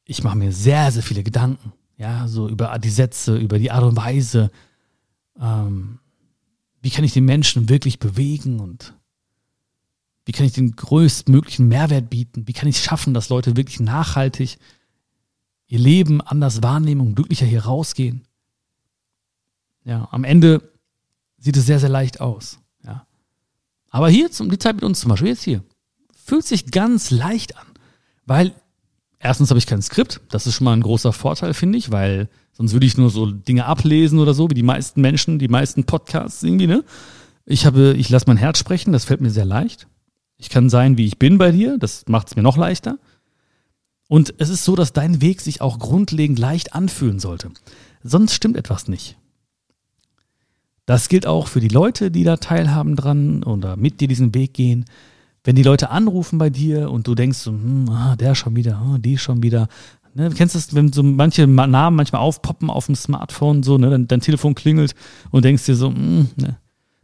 ich 0.06 0.24
mache 0.24 0.38
mir 0.38 0.52
sehr, 0.52 0.92
sehr 0.92 1.04
viele 1.04 1.24
Gedanken. 1.24 1.74
Ja, 1.98 2.28
so 2.28 2.50
über 2.50 2.78
die 2.80 2.90
Sätze, 2.90 3.38
über 3.38 3.60
die 3.60 3.72
Art 3.72 3.84
und 3.84 3.96
Weise. 3.96 4.52
Ähm, 5.40 6.00
wie 6.82 6.90
kann 6.90 7.04
ich 7.04 7.14
den 7.14 7.26
Menschen 7.26 7.70
wirklich 7.70 8.00
bewegen 8.00 8.60
und 8.60 8.94
wie 10.26 10.32
kann 10.32 10.46
ich 10.46 10.54
den 10.54 10.76
größtmöglichen 10.76 11.68
Mehrwert 11.68 12.10
bieten? 12.10 12.48
Wie 12.48 12.54
kann 12.54 12.70
ich 12.70 12.78
es 12.78 12.84
schaffen, 12.84 13.14
dass 13.14 13.30
Leute 13.30 13.56
wirklich 13.56 13.80
nachhaltig 13.80 14.58
ihr 15.68 15.80
Leben 15.80 16.22
anders 16.22 16.62
wahrnehmen 16.62 17.02
und 17.02 17.16
glücklicher 17.16 17.46
hier 17.46 17.66
rausgehen? 17.66 18.28
Ja, 19.84 20.08
am 20.12 20.24
Ende 20.24 20.72
sieht 21.38 21.58
es 21.58 21.66
sehr, 21.66 21.80
sehr 21.80 21.90
leicht 21.90 22.22
aus. 22.22 22.61
Aber 23.92 24.10
hier, 24.10 24.32
zum, 24.32 24.50
die 24.50 24.58
Zeit 24.58 24.76
mit 24.76 24.84
uns 24.84 25.02
zum 25.02 25.10
Beispiel, 25.10 25.30
jetzt 25.30 25.44
hier, 25.44 25.64
fühlt 26.26 26.46
sich 26.46 26.72
ganz 26.72 27.12
leicht 27.12 27.58
an. 27.58 27.68
Weil 28.26 28.54
erstens 29.20 29.50
habe 29.50 29.60
ich 29.60 29.68
kein 29.68 29.82
Skript, 29.82 30.22
das 30.30 30.48
ist 30.48 30.56
schon 30.56 30.66
mal 30.66 30.74
ein 30.74 30.82
großer 30.82 31.14
Vorteil, 31.14 31.54
finde 31.54 31.78
ich, 31.78 31.92
weil 31.92 32.30
sonst 32.54 32.74
würde 32.74 32.86
ich 32.86 32.98
nur 32.98 33.10
so 33.10 33.30
Dinge 33.30 33.66
ablesen 33.66 34.18
oder 34.18 34.34
so, 34.34 34.50
wie 34.50 34.56
die 34.56 34.64
meisten 34.64 35.02
Menschen, 35.02 35.40
die 35.40 35.50
meisten 35.50 35.84
Podcasts 35.84 36.42
irgendwie, 36.42 36.68
ne? 36.68 36.84
Ich 37.46 37.66
habe, 37.66 37.94
ich 37.98 38.10
lasse 38.10 38.26
mein 38.28 38.38
Herz 38.38 38.60
sprechen, 38.60 38.94
das 38.94 39.06
fällt 39.06 39.20
mir 39.20 39.32
sehr 39.32 39.46
leicht. 39.46 39.88
Ich 40.38 40.50
kann 40.50 40.70
sein, 40.70 40.98
wie 40.98 41.06
ich 41.06 41.20
bin 41.20 41.38
bei 41.38 41.52
dir, 41.52 41.78
das 41.78 42.06
macht 42.08 42.28
es 42.28 42.36
mir 42.36 42.44
noch 42.44 42.58
leichter. 42.58 42.98
Und 44.08 44.34
es 44.38 44.50
ist 44.50 44.64
so, 44.64 44.76
dass 44.76 44.94
dein 44.94 45.22
Weg 45.22 45.42
sich 45.42 45.62
auch 45.62 45.80
grundlegend 45.80 46.40
leicht 46.40 46.74
anfühlen 46.74 47.20
sollte. 47.20 47.50
Sonst 48.04 48.34
stimmt 48.34 48.58
etwas 48.58 48.88
nicht. 48.88 49.18
Das 50.86 51.10
gilt 51.10 51.28
auch 51.28 51.48
für 51.48 51.60
die 51.60 51.68
Leute, 51.68 52.12
die 52.12 52.24
da 52.24 52.38
teilhaben 52.38 52.96
dran 52.96 53.44
oder 53.44 53.76
mit 53.76 54.02
dir 54.02 54.08
diesen 54.08 54.34
Weg 54.34 54.54
gehen. 54.54 54.86
Wenn 55.44 55.56
die 55.56 55.64
Leute 55.64 55.90
anrufen 55.90 56.38
bei 56.38 56.50
dir 56.50 56.92
und 56.92 57.08
du 57.08 57.16
denkst 57.16 57.40
so, 57.40 57.52
hm, 57.52 57.90
ah, 57.90 58.16
der 58.16 58.36
schon 58.36 58.56
wieder, 58.56 58.78
ah, 58.78 58.98
die 59.00 59.18
schon 59.18 59.42
wieder. 59.44 59.68
Ne, 60.14 60.30
du 60.30 60.36
kennst 60.36 60.56
das, 60.56 60.76
wenn 60.76 60.92
so 60.92 61.04
manche 61.04 61.48
Namen 61.48 61.96
manchmal 61.96 62.22
aufpoppen 62.22 62.70
auf 62.70 62.88
dem 62.88 62.96
Smartphone, 62.96 63.64
so, 63.64 63.78
ne, 63.78 63.90
dein, 63.90 64.08
dein 64.08 64.22
Telefon 64.22 64.56
klingelt 64.56 64.94
und 65.32 65.46
denkst 65.46 65.66
dir 65.66 65.76
so, 65.76 65.88
hm, 65.90 66.30
ne. 66.36 66.58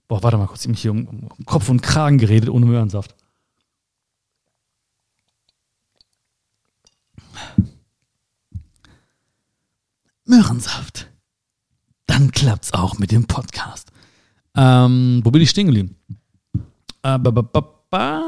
boah, 0.07 0.21
warte 0.23 0.37
mal 0.37 0.47
kurz, 0.47 0.61
ich 0.61 0.65
habe 0.65 0.71
mich 0.73 0.81
hier 0.81 0.91
um, 0.91 1.07
um 1.07 1.45
Kopf 1.45 1.69
und 1.69 1.81
Kragen 1.81 2.17
geredet 2.17 2.49
ohne 2.49 2.65
Möhrensaft. 2.65 3.15
Möhrensaft. 10.25 11.09
Dann 12.17 12.31
klappt's 12.31 12.73
auch 12.73 12.97
mit 12.97 13.11
dem 13.11 13.27
Podcast. 13.27 13.91
Ähm, 14.55 15.21
wo 15.23 15.29
bin 15.29 15.39
ich 15.39 15.51
stehen 15.51 15.67
geblieben? 15.67 15.95
Äh, 17.03 17.19
ba, 17.19 18.21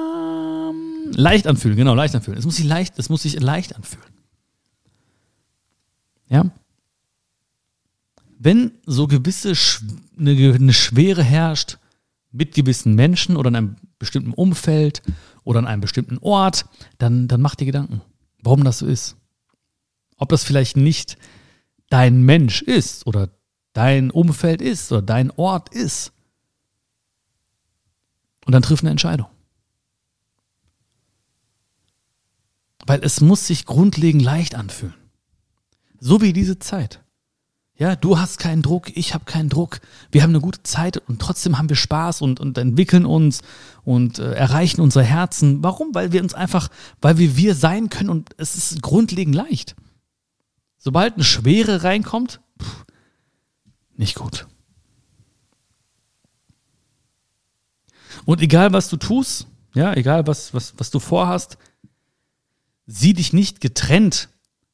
leicht 1.15 1.47
anfühlen, 1.47 1.75
genau, 1.75 1.95
leicht 1.95 2.13
anfühlen. 2.13 2.37
Es 2.37 2.45
muss 2.45 2.57
sich 2.57 2.65
leicht, 2.65 2.99
es 2.99 3.09
muss 3.09 3.23
sich 3.23 3.39
leicht 3.39 3.75
anfühlen. 3.75 4.13
Ja? 6.29 6.51
Wenn 8.37 8.73
so 8.85 9.07
gewisse 9.07 9.53
eine, 10.19 10.53
eine 10.53 10.73
Schwere 10.73 11.23
herrscht 11.23 11.79
mit 12.31 12.53
gewissen 12.53 12.93
Menschen 12.93 13.37
oder 13.37 13.47
in 13.47 13.55
einem 13.55 13.75
bestimmten 13.97 14.33
Umfeld 14.33 15.01
oder 15.43 15.57
an 15.57 15.65
einem 15.65 15.81
bestimmten 15.81 16.19
Ort, 16.19 16.65
dann, 16.99 17.27
dann 17.27 17.41
mach 17.41 17.55
dir 17.55 17.65
Gedanken, 17.65 18.01
warum 18.43 18.63
das 18.63 18.77
so 18.77 18.85
ist 18.85 19.15
ob 20.19 20.29
das 20.29 20.43
vielleicht 20.43 20.77
nicht 20.77 21.17
dein 21.89 22.21
Mensch 22.21 22.61
ist 22.61 23.07
oder 23.07 23.29
dein 23.73 24.11
Umfeld 24.11 24.61
ist 24.61 24.91
oder 24.91 25.01
dein 25.01 25.31
Ort 25.31 25.69
ist. 25.69 26.11
Und 28.45 28.53
dann 28.53 28.61
triff 28.61 28.81
eine 28.81 28.89
Entscheidung. 28.89 29.27
Weil 32.85 33.03
es 33.03 33.21
muss 33.21 33.45
sich 33.45 33.65
grundlegend 33.65 34.23
leicht 34.23 34.55
anfühlen. 34.55 34.95
So 35.99 36.21
wie 36.21 36.33
diese 36.33 36.59
Zeit. 36.59 37.03
Ja, 37.79 37.95
du 37.95 38.19
hast 38.19 38.39
keinen 38.39 38.61
Druck, 38.61 38.95
ich 38.97 39.13
habe 39.13 39.23
keinen 39.23 39.47
Druck. 39.47 39.79
Wir 40.11 40.21
haben 40.21 40.31
eine 40.31 40.41
gute 40.41 40.63
Zeit 40.63 40.97
und 40.97 41.21
trotzdem 41.21 41.57
haben 41.57 41.69
wir 41.69 41.77
Spaß 41.77 42.21
und, 42.21 42.41
und 42.41 42.57
entwickeln 42.57 43.05
uns 43.05 43.41
und 43.85 44.19
äh, 44.19 44.33
erreichen 44.33 44.81
unsere 44.81 45.05
Herzen. 45.05 45.63
Warum? 45.63 45.95
Weil 45.95 46.11
wir 46.11 46.21
uns 46.21 46.33
einfach, 46.33 46.67
weil 47.01 47.17
wir 47.17 47.37
wir 47.37 47.55
sein 47.55 47.89
können 47.89 48.09
und 48.09 48.31
es 48.37 48.55
ist 48.55 48.81
grundlegend 48.81 49.33
leicht. 49.33 49.77
Sobald 50.77 51.13
eine 51.13 51.23
Schwere 51.23 51.83
reinkommt, 51.83 52.41
pff, 52.61 52.85
nicht 53.99 54.15
gut. 54.15 54.47
Und 58.25 58.41
egal 58.41 58.73
was 58.73 58.89
du 58.89 58.97
tust, 58.97 59.47
ja, 59.75 59.93
egal 59.93 60.25
was, 60.25 60.53
was, 60.53 60.73
was 60.77 60.89
du 60.89 60.99
vorhast, 60.99 61.57
sieh 62.87 63.13
dich 63.13 63.33
nicht 63.33 63.61
getrennt 63.61 64.29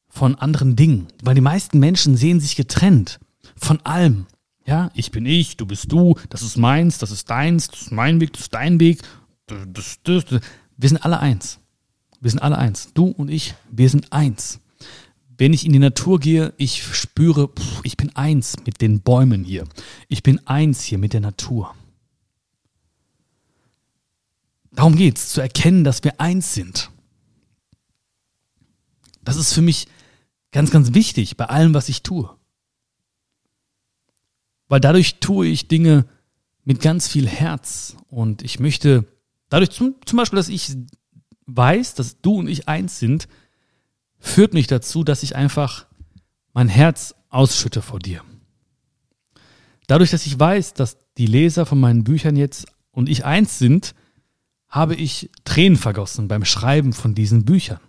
von 0.08 0.36
anderen 0.36 0.76
Dingen, 0.76 1.08
weil 1.22 1.34
die 1.34 1.42
meisten 1.42 1.78
Menschen 1.78 2.16
sehen 2.16 2.40
sich 2.40 2.56
getrennt 2.56 3.20
von 3.56 3.80
allem. 3.84 4.26
Ja, 4.64 4.90
ich 4.94 5.10
bin 5.10 5.26
ich, 5.26 5.56
du 5.56 5.66
bist 5.66 5.92
du, 5.92 6.16
das 6.30 6.42
ist 6.42 6.56
meins, 6.56 6.98
das 6.98 7.10
ist 7.10 7.28
deins, 7.28 7.68
das 7.68 7.82
ist 7.82 7.92
mein 7.92 8.20
Weg, 8.20 8.32
das 8.32 8.42
ist 8.42 8.54
dein 8.54 8.80
Weg. 8.80 9.02
Das, 9.46 9.98
das, 10.02 10.24
das. 10.24 10.40
Wir 10.76 10.88
sind 10.88 11.04
alle 11.04 11.20
eins. 11.20 11.60
Wir 12.20 12.30
sind 12.30 12.40
alle 12.40 12.58
eins. 12.58 12.92
Du 12.94 13.06
und 13.06 13.28
ich, 13.28 13.54
wir 13.70 13.88
sind 13.88 14.12
eins 14.12 14.60
wenn 15.38 15.52
ich 15.52 15.66
in 15.66 15.72
die 15.72 15.78
Natur 15.78 16.18
gehe, 16.18 16.54
ich 16.56 16.82
spüre, 16.82 17.48
pff, 17.48 17.80
ich 17.84 17.96
bin 17.96 18.14
eins 18.16 18.56
mit 18.64 18.80
den 18.80 19.00
Bäumen 19.00 19.44
hier. 19.44 19.66
Ich 20.08 20.22
bin 20.22 20.46
eins 20.46 20.82
hier 20.82 20.98
mit 20.98 21.12
der 21.12 21.20
Natur. 21.20 21.74
Darum 24.72 24.96
geht 24.96 25.16
es, 25.16 25.30
zu 25.30 25.40
erkennen, 25.40 25.84
dass 25.84 26.04
wir 26.04 26.20
eins 26.20 26.54
sind. 26.54 26.90
Das 29.24 29.36
ist 29.36 29.52
für 29.52 29.62
mich 29.62 29.88
ganz, 30.52 30.70
ganz 30.70 30.94
wichtig 30.94 31.36
bei 31.36 31.46
allem, 31.46 31.74
was 31.74 31.88
ich 31.88 32.02
tue. 32.02 32.30
Weil 34.68 34.80
dadurch 34.80 35.20
tue 35.20 35.46
ich 35.46 35.68
Dinge 35.68 36.06
mit 36.64 36.80
ganz 36.80 37.08
viel 37.08 37.28
Herz 37.28 37.96
und 38.08 38.42
ich 38.42 38.58
möchte, 38.58 39.06
dadurch 39.48 39.70
zum, 39.70 39.94
zum 40.04 40.16
Beispiel, 40.16 40.36
dass 40.36 40.48
ich 40.48 40.76
weiß, 41.46 41.94
dass 41.94 42.20
du 42.20 42.38
und 42.38 42.48
ich 42.48 42.68
eins 42.68 42.98
sind, 42.98 43.28
führt 44.26 44.54
mich 44.54 44.66
dazu, 44.66 45.04
dass 45.04 45.22
ich 45.22 45.36
einfach 45.36 45.86
mein 46.52 46.68
Herz 46.68 47.14
ausschütte 47.28 47.82
vor 47.82 47.98
dir. 47.98 48.22
Dadurch, 49.86 50.10
dass 50.10 50.26
ich 50.26 50.38
weiß, 50.38 50.74
dass 50.74 50.98
die 51.16 51.26
Leser 51.26 51.64
von 51.64 51.78
meinen 51.78 52.04
Büchern 52.04 52.36
jetzt 52.36 52.66
und 52.90 53.08
ich 53.08 53.24
eins 53.24 53.58
sind, 53.58 53.94
habe 54.68 54.94
ich 54.94 55.30
Tränen 55.44 55.78
vergossen 55.78 56.28
beim 56.28 56.44
Schreiben 56.44 56.92
von 56.92 57.14
diesen 57.14 57.44
Büchern. 57.44 57.80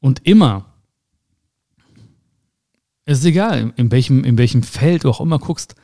Und 0.00 0.26
immer, 0.26 0.74
es 3.04 3.20
ist 3.20 3.24
egal, 3.24 3.72
in 3.76 3.90
welchem, 3.90 4.24
in 4.24 4.38
welchem 4.38 4.62
Feld 4.62 5.04
du 5.04 5.10
auch 5.10 5.20
immer 5.20 5.38
guckst, 5.38 5.74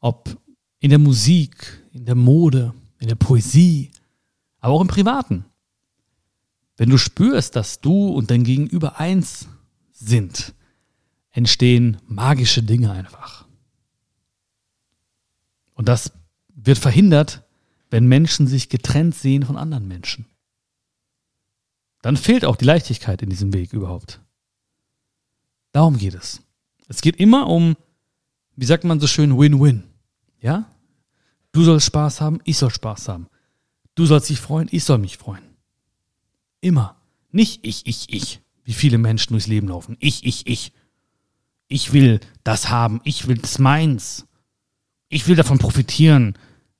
ob 0.00 0.36
in 0.78 0.90
der 0.90 0.98
Musik, 0.98 1.82
in 1.92 2.04
der 2.04 2.14
Mode, 2.14 2.74
in 2.98 3.08
der 3.08 3.14
Poesie, 3.14 3.90
aber 4.64 4.76
auch 4.76 4.80
im 4.80 4.88
Privaten. 4.88 5.44
Wenn 6.78 6.88
du 6.88 6.96
spürst, 6.96 7.54
dass 7.54 7.82
du 7.82 8.08
und 8.08 8.30
dein 8.30 8.44
Gegenüber 8.44 8.98
eins 8.98 9.46
sind, 9.92 10.54
entstehen 11.32 11.98
magische 12.06 12.62
Dinge 12.62 12.90
einfach. 12.90 13.44
Und 15.74 15.86
das 15.86 16.12
wird 16.48 16.78
verhindert, 16.78 17.42
wenn 17.90 18.06
Menschen 18.06 18.46
sich 18.46 18.70
getrennt 18.70 19.14
sehen 19.14 19.44
von 19.44 19.58
anderen 19.58 19.86
Menschen. 19.86 20.24
Dann 22.00 22.16
fehlt 22.16 22.46
auch 22.46 22.56
die 22.56 22.64
Leichtigkeit 22.64 23.20
in 23.20 23.28
diesem 23.28 23.52
Weg 23.52 23.74
überhaupt. 23.74 24.22
Darum 25.72 25.98
geht 25.98 26.14
es. 26.14 26.40
Es 26.88 27.02
geht 27.02 27.16
immer 27.16 27.48
um, 27.48 27.76
wie 28.56 28.64
sagt 28.64 28.84
man 28.84 28.98
so 28.98 29.08
schön, 29.08 29.38
Win-Win. 29.38 29.84
Ja? 30.40 30.70
Du 31.52 31.64
sollst 31.64 31.84
Spaß 31.84 32.22
haben, 32.22 32.40
ich 32.44 32.56
soll 32.56 32.70
Spaß 32.70 33.08
haben. 33.08 33.26
Du 33.94 34.06
sollst 34.06 34.28
dich 34.28 34.40
freuen, 34.40 34.68
ich 34.70 34.84
soll 34.84 34.98
mich 34.98 35.16
freuen. 35.16 35.44
Immer. 36.60 36.96
Nicht 37.30 37.60
ich, 37.64 37.86
ich, 37.86 38.12
ich. 38.12 38.40
Wie 38.64 38.72
viele 38.72 38.98
Menschen 38.98 39.32
durchs 39.32 39.46
Leben 39.46 39.68
laufen. 39.68 39.96
Ich, 40.00 40.24
ich, 40.24 40.46
ich. 40.46 40.72
Ich 41.68 41.92
will 41.92 42.20
das 42.42 42.70
haben. 42.70 43.00
Ich 43.04 43.26
will 43.28 43.38
das 43.38 43.58
meins. 43.58 44.26
Ich 45.08 45.26
will 45.28 45.36
davon 45.36 45.58
profitieren. 45.58 46.36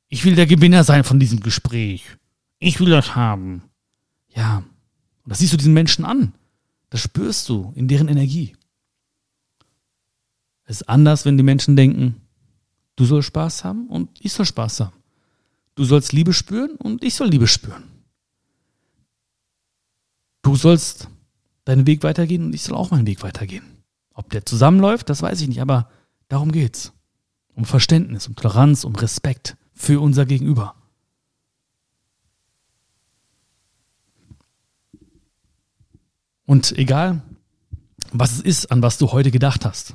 Ich 0.08 0.24
will 0.24 0.34
der 0.34 0.46
Gewinner 0.46 0.84
sein 0.84 1.04
von 1.04 1.20
diesem 1.20 1.40
Gespräch. 1.40 2.04
Ich 2.58 2.80
will 2.80 2.90
das 2.90 3.14
haben. 3.14 3.62
Ja. 4.34 4.58
Und 4.58 5.30
das 5.30 5.38
siehst 5.38 5.52
du 5.52 5.56
diesen 5.56 5.74
Menschen 5.74 6.04
an. 6.04 6.34
Das 6.90 7.00
spürst 7.00 7.48
du 7.48 7.72
in 7.74 7.88
deren 7.88 8.08
Energie. 8.08 8.56
Es 10.64 10.80
ist 10.80 10.88
anders, 10.88 11.24
wenn 11.24 11.36
die 11.36 11.42
Menschen 11.42 11.76
denken, 11.76 12.22
du 12.96 13.04
sollst 13.04 13.28
Spaß 13.28 13.64
haben 13.64 13.88
und 13.88 14.08
ich 14.20 14.32
soll 14.32 14.46
Spaß 14.46 14.80
haben. 14.80 15.03
Du 15.74 15.84
sollst 15.84 16.12
Liebe 16.12 16.32
spüren 16.32 16.76
und 16.76 17.02
ich 17.02 17.14
soll 17.14 17.28
Liebe 17.28 17.46
spüren. 17.46 17.84
Du 20.42 20.56
sollst 20.56 21.08
deinen 21.64 21.86
Weg 21.86 22.02
weitergehen 22.02 22.44
und 22.44 22.54
ich 22.54 22.62
soll 22.62 22.76
auch 22.76 22.90
meinen 22.90 23.06
Weg 23.06 23.22
weitergehen. 23.22 23.82
Ob 24.12 24.30
der 24.30 24.46
zusammenläuft, 24.46 25.08
das 25.08 25.22
weiß 25.22 25.40
ich 25.40 25.48
nicht, 25.48 25.60
aber 25.60 25.90
darum 26.28 26.52
geht's. 26.52 26.92
um 27.54 27.64
Verständnis, 27.64 28.26
um 28.26 28.34
Toleranz, 28.34 28.84
um 28.84 28.96
Respekt 28.96 29.56
für 29.72 30.00
unser 30.00 30.26
Gegenüber. 30.26 30.74
Und 36.46 36.72
egal, 36.72 37.22
was 38.12 38.32
es 38.32 38.40
ist, 38.40 38.72
an 38.72 38.82
was 38.82 38.98
du 38.98 39.12
heute 39.12 39.30
gedacht 39.30 39.64
hast. 39.64 39.94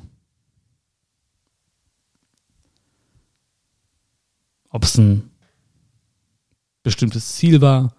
Ob 4.70 4.84
es 4.84 4.98
ein 4.98 5.30
bestimmtes 6.84 7.36
Ziel 7.36 7.62
war, 7.62 7.96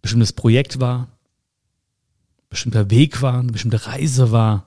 bestimmtes 0.00 0.32
Projekt 0.32 0.80
war, 0.80 1.08
bestimmter 2.48 2.90
Weg 2.90 3.22
war, 3.22 3.38
eine 3.38 3.52
bestimmte 3.52 3.86
Reise 3.86 4.32
war, 4.32 4.66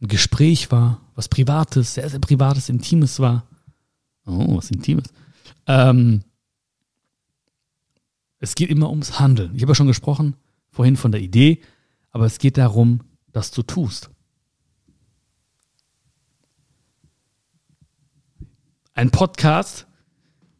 ein 0.00 0.08
Gespräch 0.08 0.70
war, 0.70 1.00
was 1.14 1.28
Privates, 1.28 1.94
sehr, 1.94 2.08
sehr 2.08 2.20
Privates, 2.20 2.68
Intimes 2.68 3.18
war. 3.18 3.48
Oh, 4.26 4.56
was 4.56 4.70
Intimes. 4.70 5.08
Ähm, 5.66 6.22
es 8.38 8.54
geht 8.54 8.70
immer 8.70 8.90
ums 8.90 9.18
Handeln. 9.18 9.56
Ich 9.56 9.62
habe 9.62 9.72
ja 9.72 9.74
schon 9.74 9.88
gesprochen, 9.88 10.36
vorhin 10.70 10.96
von 10.96 11.10
der 11.10 11.20
Idee, 11.20 11.60
aber 12.10 12.26
es 12.26 12.38
geht 12.38 12.56
darum, 12.56 13.00
dass 13.32 13.50
du 13.50 13.62
tust. 13.62 14.10
Ein 18.94 19.10
Podcast 19.10 19.87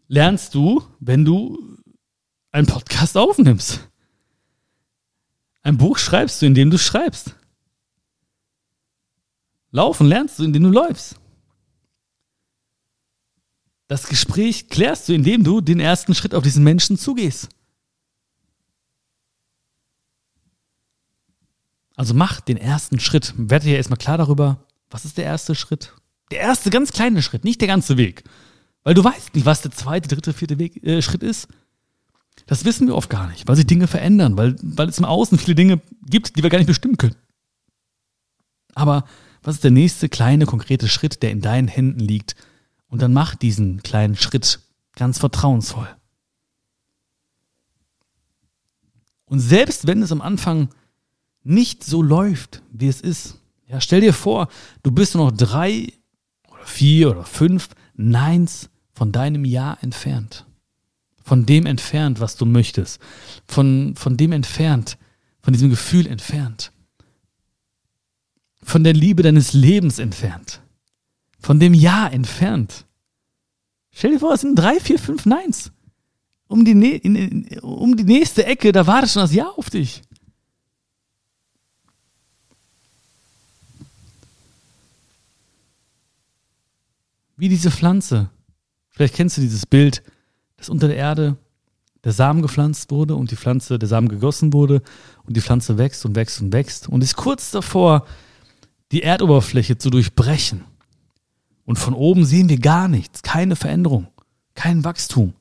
lernst 0.09 0.55
du, 0.55 0.83
wenn 0.99 1.25
du 1.25 1.79
einen 2.51 2.67
Podcast 2.67 3.17
aufnimmst. 3.17 3.89
Ein 5.63 5.77
Buch 5.77 5.99
schreibst 5.99 6.41
du, 6.41 6.47
indem 6.47 6.71
du 6.71 6.79
schreibst. 6.79 7.35
Laufen 9.71 10.07
lernst 10.07 10.39
du, 10.39 10.45
indem 10.45 10.65
du 10.65 10.71
läufst. 10.71 11.17
Das 13.87 14.07
Gespräch 14.09 14.69
klärst 14.69 15.09
du, 15.09 15.15
indem 15.15 15.45
du 15.45 15.61
den 15.61 15.81
ersten 15.81 16.15
Schritt 16.15 16.35
auf 16.35 16.43
diesen 16.43 16.65
Menschen 16.65 16.99
zugehst. 16.99 17.49
Also 21.97 22.15
mach 22.15 22.41
den 22.41 22.57
ersten 22.57 23.01
Schritt. 23.01 23.35
Werde 23.37 23.67
dir 23.67 23.77
erstmal 23.77 23.99
klar 23.99 24.19
darüber, 24.19 24.65
was 24.91 25.05
ist 25.05 25.19
der 25.19 25.25
erste 25.25 25.55
Schritt? 25.55 25.95
Der 26.31 26.41
erste 26.41 26.71
ganz 26.71 26.93
kleine 26.93 27.23
Schritt, 27.23 27.45
nicht 27.45 27.61
der 27.61 27.69
ganze 27.69 27.97
Weg. 27.97 28.25
Weil 28.85 28.95
du 28.95 29.05
weißt 29.05 29.35
nicht, 29.35 29.47
was 29.47 29.63
der 29.63 29.71
zweite, 29.71 30.09
dritte, 30.09 30.33
vierte 30.33 30.59
Weg, 30.59 30.83
äh, 30.85 31.03
Schritt 31.03 31.23
ist. 31.23 31.49
Das 32.47 32.65
wissen 32.65 32.87
wir 32.87 32.95
oft 32.95 33.11
gar 33.11 33.29
nicht, 33.29 33.47
weil 33.47 33.57
sich 33.57 33.67
Dinge 33.67 33.87
verändern, 33.87 34.37
weil, 34.37 34.57
weil 34.63 34.89
es 34.89 34.99
im 34.99 35.05
Außen 35.05 35.39
viele 35.39 35.55
Dinge 35.55 35.81
gibt, 36.07 36.37
die 36.37 36.43
wir 36.43 36.51
gar 36.51 36.59
nicht 36.59 36.69
bestimmen 36.69 36.97
können. 36.97 37.17
Aber 38.75 39.05
was 39.43 39.57
ist 39.57 39.65
der 39.65 39.71
nächste 39.71 40.09
kleine, 40.09 40.47
konkrete 40.47 40.89
Schritt, 40.89 41.23
der 41.23 41.31
in 41.31 41.41
deinen 41.41 41.69
Händen 41.69 42.01
liegt? 42.01 42.37
Und 42.89 43.03
dann 43.03 43.13
mach 43.13 43.35
diesen 43.35 43.83
kleinen 43.83 44.17
Schritt 44.17 44.61
ganz 44.95 45.19
vertrauensvoll. 45.19 45.89
Und 49.27 49.41
selbst 49.41 49.87
wenn 49.87 50.03
es 50.03 50.13
am 50.13 50.23
Anfang 50.23 50.71
nicht 51.43 51.85
so 51.85 52.03
läuft, 52.03 52.63
wie 52.71 52.89
es 52.89 53.01
ist, 53.01 53.39
ja, 53.67 53.81
stell 53.81 54.01
dir 54.01 54.15
vor, 54.15 54.49
du 54.83 54.91
bist 54.91 55.15
nur 55.15 55.31
noch 55.31 55.37
drei 55.37 55.93
oder 56.49 56.65
vier 56.65 57.11
oder 57.11 57.25
fünf 57.25 57.69
Neins 57.99 58.71
von 58.95 59.13
deinem 59.13 59.45
Ja 59.45 59.77
entfernt. 59.83 60.47
Von 61.23 61.45
dem 61.45 61.67
entfernt, 61.67 62.21
was 62.21 62.37
du 62.37 62.47
möchtest. 62.47 63.01
Von, 63.47 63.95
von 63.97 64.17
dem 64.17 64.33
entfernt, 64.33 64.97
von 65.43 65.53
diesem 65.53 65.69
Gefühl 65.69 66.07
entfernt. 66.07 66.73
Von 68.63 68.85
der 68.85 68.95
Liebe 68.95 69.23
deines 69.23 69.53
Lebens 69.53 69.99
entfernt. 69.99 70.63
Von 71.41 71.61
dem 71.61 71.75
Ja 71.75 72.09
entfernt. 72.09 72.87
Stell 73.91 74.13
dir 74.13 74.21
vor, 74.21 74.33
es 74.33 74.43
sind 74.43 74.55
drei, 74.55 74.81
vier, 74.81 74.99
fünf 74.99 75.27
Neins. 75.27 75.73
Um 76.47 76.65
die, 76.65 76.73
um 77.61 77.97
die 77.97 78.05
nächste 78.05 78.47
Ecke, 78.47 78.73
da 78.73 78.87
wartet 78.87 79.11
schon 79.11 79.23
das 79.23 79.35
Ja 79.35 79.49
auf 79.49 79.71
dich. 79.71 80.03
Wie 87.39 87.49
diese 87.49 87.71
Pflanze. 87.71 88.31
Vielleicht 88.91 89.15
kennst 89.15 89.37
du 89.37 89.41
dieses 89.41 89.65
Bild, 89.65 90.03
dass 90.57 90.69
unter 90.69 90.89
der 90.89 90.97
Erde 90.97 91.37
der 92.03 92.13
Samen 92.13 92.43
gepflanzt 92.43 92.91
wurde 92.91 93.15
und 93.15 93.31
die 93.31 93.37
Pflanze, 93.37 93.79
der 93.79 93.89
Samen 93.89 94.09
gegossen 94.09 94.53
wurde 94.53 94.83
und 95.25 95.37
die 95.37 95.41
Pflanze 95.41 95.79
wächst 95.79 96.05
und 96.05 96.17
wächst 96.17 96.41
und 96.43 96.53
wächst 96.53 96.89
und 96.89 97.03
ist 97.03 97.15
kurz 97.15 97.53
davor, 97.53 98.07
die 98.91 99.03
Erdoberfläche 99.03 99.79
zu 99.79 99.89
durchbrechen. 99.89 100.65
Und 101.65 101.79
von 101.79 101.95
oben 101.95 102.25
sehen 102.25 102.49
wir 102.49 102.59
gar 102.59 102.89
nichts, 102.89 103.23
keine 103.23 103.55
Veränderung, 103.55 104.09
kein 104.55 104.83
Wachstum. 104.83 105.35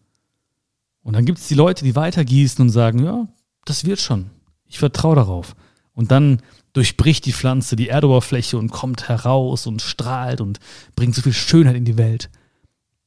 Und 1.02 1.14
dann 1.14 1.26
gibt 1.26 1.40
es 1.40 1.48
die 1.48 1.56
Leute, 1.56 1.84
die 1.84 1.96
weitergießen 1.96 2.62
und 2.62 2.70
sagen, 2.70 3.04
ja, 3.04 3.28
das 3.66 3.86
wird 3.86 4.00
schon. 4.00 4.30
Ich 4.66 4.78
vertraue 4.78 5.16
darauf. 5.16 5.56
Und 5.94 6.12
dann 6.12 6.44
durchbricht 6.78 7.26
die 7.26 7.34
Pflanze 7.34 7.76
die 7.76 7.90
Erdoberfläche 7.90 8.56
und 8.56 8.72
kommt 8.72 9.10
heraus 9.10 9.66
und 9.66 9.82
strahlt 9.82 10.42
und 10.42 10.60
bringt 10.96 11.16
so 11.16 11.24
viel 11.24 11.34
Schönheit 11.34 11.76
in 11.76 11.86
die 11.86 11.98
Welt. 11.98 12.30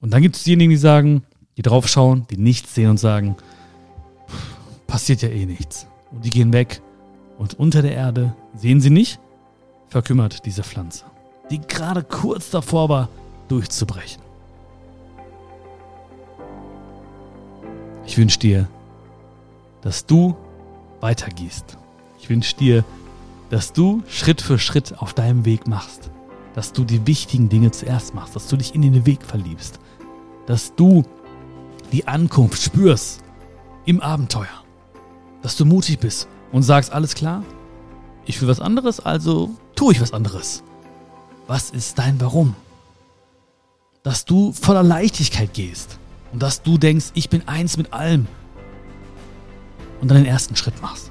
Und 0.01 0.13
dann 0.13 0.23
gibt 0.23 0.35
es 0.35 0.43
diejenigen, 0.43 0.71
die 0.71 0.77
sagen, 0.77 1.23
die 1.57 1.63
draufschauen, 1.63 2.27
die 2.31 2.37
nichts 2.37 2.75
sehen 2.75 2.91
und 2.91 2.99
sagen, 2.99 3.37
passiert 4.89 5.23
ja 5.23 5.29
eh 5.29 5.47
nichts. 5.47 5.87
Und 6.11 6.25
die 6.25 6.31
gehen 6.31 6.53
weg. 6.53 6.83
Und 7.39 7.55
unter 7.61 7.81
der 7.81 7.95
Erde 7.95 8.35
sehen 8.57 8.81
sie 8.81 8.91
nicht, 8.91 9.21
verkümmert 9.89 10.45
diese 10.47 10.65
Pflanze, 10.65 11.05
die 11.49 11.61
gerade 11.61 12.03
kurz 12.03 12.51
davor 12.51 12.89
war, 12.89 13.09
durchzubrechen. 13.47 14.21
Ich 18.05 18.19
wünsche 18.19 18.41
dir, 18.41 18.69
dass 19.83 20.07
du 20.07 20.37
weitergehst. 21.01 21.79
Ich 22.19 22.29
wünsche 22.29 22.57
dir, 22.57 22.79
dass 22.79 23.00
du 23.73 24.03
Schritt 24.09 24.41
für 24.41 24.59
Schritt 24.59 24.99
auf 24.99 25.13
deinem 25.13 25.45
Weg 25.45 25.67
machst, 25.67 26.11
dass 26.55 26.73
du 26.73 26.85
die 26.85 27.07
wichtigen 27.07 27.49
Dinge 27.49 27.73
zuerst 27.73 28.15
machst, 28.15 28.37
dass 28.37 28.47
du 28.47 28.57
dich 28.57 28.75
in 28.75 28.83
den 28.83 29.07
Weg 29.07 29.25
verliebst, 29.25 29.81
dass 30.47 30.75
du 30.75 31.05
die 31.93 32.07
Ankunft 32.07 32.63
spürst 32.63 33.23
im 33.87 34.01
Abenteuer, 34.01 34.65
dass 35.43 35.57
du 35.57 35.65
mutig 35.65 35.99
bist 35.99 36.29
und 36.53 36.63
sagst, 36.63 36.93
alles 36.93 37.15
klar, 37.15 37.43
ich 38.25 38.41
will 38.41 38.49
was 38.49 38.61
anderes, 38.61 39.01
also 39.01 39.51
tue 39.75 39.95
ich 39.95 40.01
was 40.01 40.13
anderes. 40.13 40.63
Was 41.49 41.71
ist 41.71 41.99
dein 41.99 42.21
Warum? 42.21 42.55
Dass 44.05 44.25
du 44.25 44.53
voller 44.53 44.85
Leichtigkeit 44.85 45.53
gehst 45.53 45.99
und 46.33 46.41
dass 46.41 46.63
du 46.63 46.79
denkst, 46.79 47.07
ich 47.15 47.29
bin 47.29 47.49
eins 47.49 47.77
mit 47.77 47.93
allem 47.93 48.29
und 50.01 50.09
dann 50.09 50.19
den 50.19 50.27
ersten 50.27 50.55
Schritt 50.55 50.81
machst. 50.81 51.10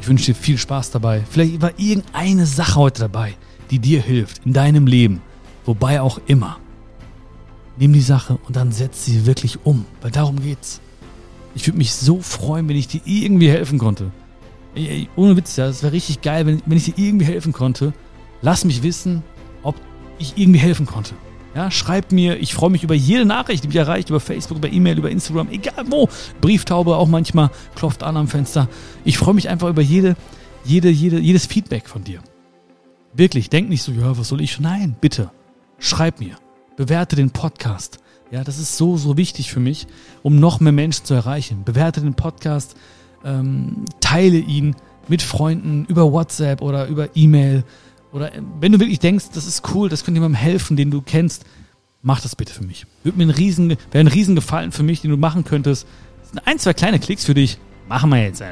Ich 0.00 0.08
wünsche 0.08 0.26
dir 0.26 0.34
viel 0.34 0.58
Spaß 0.58 0.90
dabei. 0.90 1.24
Vielleicht 1.28 1.60
war 1.60 1.72
irgendeine 1.76 2.46
Sache 2.46 2.76
heute 2.76 3.00
dabei, 3.02 3.34
die 3.70 3.78
dir 3.78 4.00
hilft 4.00 4.44
in 4.46 4.52
deinem 4.52 4.86
Leben, 4.86 5.20
wobei 5.64 6.00
auch 6.00 6.20
immer. 6.26 6.58
Nimm 7.76 7.92
die 7.92 8.00
Sache 8.00 8.38
und 8.46 8.56
dann 8.56 8.72
setz 8.72 9.04
sie 9.04 9.26
wirklich 9.26 9.64
um, 9.64 9.84
weil 10.00 10.10
darum 10.10 10.40
geht's. 10.40 10.80
Ich 11.54 11.66
würde 11.66 11.78
mich 11.78 11.92
so 11.92 12.20
freuen, 12.20 12.68
wenn 12.68 12.76
ich 12.76 12.88
dir 12.88 13.00
irgendwie 13.04 13.50
helfen 13.50 13.78
konnte. 13.78 14.10
Ey, 14.74 15.08
ohne 15.16 15.36
Witz, 15.36 15.56
ja, 15.56 15.66
es 15.66 15.82
wäre 15.82 15.92
richtig 15.92 16.22
geil, 16.22 16.46
wenn, 16.46 16.62
wenn 16.66 16.76
ich 16.76 16.84
dir 16.84 16.94
irgendwie 16.96 17.26
helfen 17.26 17.52
konnte. 17.52 17.92
Lass 18.42 18.64
mich 18.64 18.82
wissen, 18.82 19.22
ob 19.62 19.74
ich 20.18 20.34
irgendwie 20.36 20.60
helfen 20.60 20.86
konnte. 20.86 21.14
Ja, 21.54 21.70
schreib 21.70 22.12
mir, 22.12 22.38
ich 22.38 22.54
freue 22.54 22.70
mich 22.70 22.84
über 22.84 22.94
jede 22.94 23.24
Nachricht, 23.24 23.64
die 23.64 23.68
mich 23.68 23.76
erreicht, 23.76 24.10
über 24.10 24.20
Facebook, 24.20 24.58
über 24.58 24.70
E-Mail, 24.70 24.98
über 24.98 25.10
Instagram, 25.10 25.48
egal 25.50 25.86
wo. 25.88 26.08
Brieftaube 26.40 26.96
auch 26.96 27.08
manchmal 27.08 27.50
klopft 27.74 28.02
an 28.02 28.16
am 28.16 28.28
Fenster. 28.28 28.68
Ich 29.04 29.18
freue 29.18 29.34
mich 29.34 29.48
einfach 29.48 29.68
über 29.68 29.82
jede, 29.82 30.14
jede, 30.64 30.90
jede, 30.90 31.18
jedes 31.18 31.46
Feedback 31.46 31.88
von 31.88 32.04
dir. 32.04 32.20
Wirklich, 33.14 33.50
denk 33.50 33.68
nicht 33.68 33.82
so, 33.82 33.92
ja, 33.92 34.16
was 34.16 34.28
soll 34.28 34.40
ich? 34.40 34.60
Nein, 34.60 34.94
bitte, 35.00 35.30
schreib 35.78 36.20
mir. 36.20 36.36
Bewerte 36.76 37.16
den 37.16 37.30
Podcast. 37.30 37.98
Ja, 38.30 38.44
das 38.44 38.58
ist 38.58 38.76
so, 38.76 38.96
so 38.96 39.16
wichtig 39.16 39.50
für 39.50 39.58
mich, 39.58 39.86
um 40.22 40.38
noch 40.38 40.60
mehr 40.60 40.72
Menschen 40.72 41.06
zu 41.06 41.14
erreichen. 41.14 41.64
Bewerte 41.64 42.02
den 42.02 42.14
Podcast, 42.14 42.76
ähm, 43.24 43.86
teile 44.00 44.36
ihn 44.36 44.76
mit 45.08 45.22
Freunden 45.22 45.86
über 45.86 46.12
WhatsApp 46.12 46.60
oder 46.60 46.86
über 46.86 47.08
E-Mail 47.16 47.64
oder 48.12 48.34
äh, 48.34 48.42
wenn 48.60 48.72
du 48.72 48.80
wirklich 48.80 48.98
denkst, 48.98 49.26
das 49.34 49.46
ist 49.46 49.62
cool, 49.74 49.88
das 49.88 50.04
könnte 50.04 50.18
jemandem 50.18 50.40
helfen, 50.40 50.76
den 50.76 50.90
du 50.90 51.02
kennst, 51.02 51.44
mach 52.02 52.20
das 52.20 52.36
bitte 52.36 52.52
für 52.52 52.64
mich. 52.64 52.86
Würde 53.02 53.18
mir 53.18 53.24
ein 53.24 53.30
riesen, 53.30 53.70
wäre 53.70 53.78
ein 53.92 54.08
riesen 54.08 54.34
Gefallen 54.34 54.72
für 54.72 54.82
mich, 54.82 55.00
den 55.00 55.10
du 55.10 55.16
machen 55.16 55.44
könntest. 55.44 55.86
Das 56.20 56.30
sind 56.30 56.46
ein, 56.46 56.58
zwei 56.58 56.74
kleine 56.74 56.98
Klicks 56.98 57.24
für 57.24 57.34
dich. 57.34 57.58
Machen 57.88 58.10
wir 58.10 58.22
jetzt. 58.22 58.40
Äh, 58.40 58.46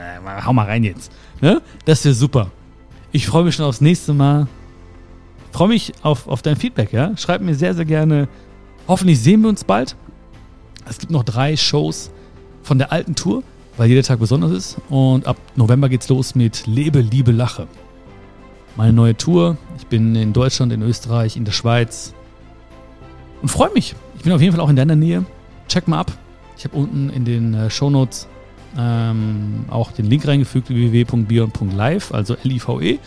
hau 0.44 0.52
mal 0.52 0.66
rein 0.66 0.84
jetzt. 0.84 1.12
Ne? 1.40 1.60
Das 1.84 2.04
wäre 2.04 2.14
super. 2.14 2.50
Ich 3.12 3.26
freue 3.26 3.44
mich 3.44 3.54
schon 3.54 3.66
aufs 3.66 3.80
nächste 3.80 4.14
Mal. 4.14 4.48
Freue 5.52 5.68
mich 5.68 5.92
auf, 6.02 6.26
auf 6.28 6.42
dein 6.42 6.56
Feedback, 6.56 6.92
ja? 6.92 7.16
Schreib 7.16 7.40
mir 7.40 7.54
sehr, 7.54 7.74
sehr 7.74 7.84
gerne. 7.84 8.28
Hoffentlich 8.88 9.20
sehen 9.20 9.40
wir 9.42 9.48
uns 9.48 9.64
bald. 9.64 9.96
Es 10.88 10.98
gibt 10.98 11.10
noch 11.10 11.24
drei 11.24 11.56
Shows 11.56 12.10
von 12.62 12.78
der 12.78 12.92
alten 12.92 13.14
Tour, 13.14 13.42
weil 13.76 13.88
jeder 13.88 14.02
Tag 14.02 14.18
besonders 14.18 14.52
ist. 14.52 14.76
Und 14.88 15.26
ab 15.26 15.36
November 15.56 15.88
geht's 15.88 16.08
los 16.08 16.34
mit 16.34 16.66
Lebe, 16.66 17.00
Liebe, 17.00 17.32
Lache. 17.32 17.66
Meine 18.76 18.92
neue 18.92 19.16
Tour. 19.16 19.56
Ich 19.78 19.86
bin 19.86 20.14
in 20.14 20.32
Deutschland, 20.32 20.72
in 20.72 20.82
Österreich, 20.82 21.36
in 21.36 21.44
der 21.44 21.52
Schweiz 21.52 22.14
und 23.42 23.48
freue 23.48 23.72
mich. 23.72 23.94
Ich 24.16 24.22
bin 24.22 24.32
auf 24.32 24.40
jeden 24.40 24.54
Fall 24.54 24.64
auch 24.64 24.68
in 24.68 24.76
deiner 24.76 24.96
Nähe. 24.96 25.24
Check 25.68 25.88
mal 25.88 26.00
ab. 26.00 26.12
Ich 26.56 26.64
habe 26.64 26.76
unten 26.76 27.10
in 27.10 27.24
den 27.24 27.54
äh, 27.54 27.70
Show 27.70 27.90
Notes 27.90 28.28
ähm, 28.78 29.64
auch 29.68 29.92
den 29.92 30.06
Link 30.06 30.26
reingefügt, 30.26 30.68
www.bion.live, 30.68 32.12
also 32.12 32.34
L-I-V-E. 32.34 32.98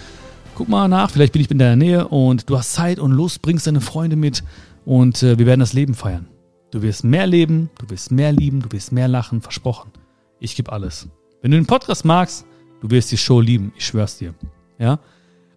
Guck 0.56 0.68
mal 0.68 0.88
nach, 0.88 1.12
vielleicht 1.12 1.34
bin 1.34 1.42
ich 1.42 1.50
in 1.50 1.58
deiner 1.58 1.76
Nähe 1.76 2.08
und 2.08 2.50
du 2.50 2.58
hast 2.58 2.74
Zeit 2.74 3.00
und 3.00 3.12
Lust, 3.12 3.42
bringst 3.42 3.68
deine 3.68 3.82
Freunde 3.82 4.16
mit 4.16 4.44
und 4.86 5.24
äh, 5.24 5.38
wir 5.38 5.46
werden 5.46 5.62
das 5.62 5.74
Leben 5.74 5.94
feiern. 5.94 6.28
Du 6.72 6.82
wirst 6.82 7.04
mehr 7.04 7.26
leben, 7.26 7.70
du 7.80 7.90
wirst 7.90 8.12
mehr 8.12 8.32
lieben, 8.32 8.62
du 8.62 8.72
wirst 8.72 8.92
mehr 8.92 9.08
lachen, 9.08 9.42
versprochen. 9.42 9.92
Ich 10.40 10.56
gebe 10.56 10.72
alles. 10.72 11.08
Wenn 11.42 11.52
du 11.52 11.58
den 11.58 11.66
Podcast 11.66 12.06
magst, 12.06 12.46
du 12.82 12.90
wirst 12.92 13.12
die 13.12 13.18
Show 13.18 13.42
lieben, 13.42 13.72
ich 13.78 13.86
schwör's 13.86 14.18
dir. 14.18 14.34
Ja? 14.78 15.00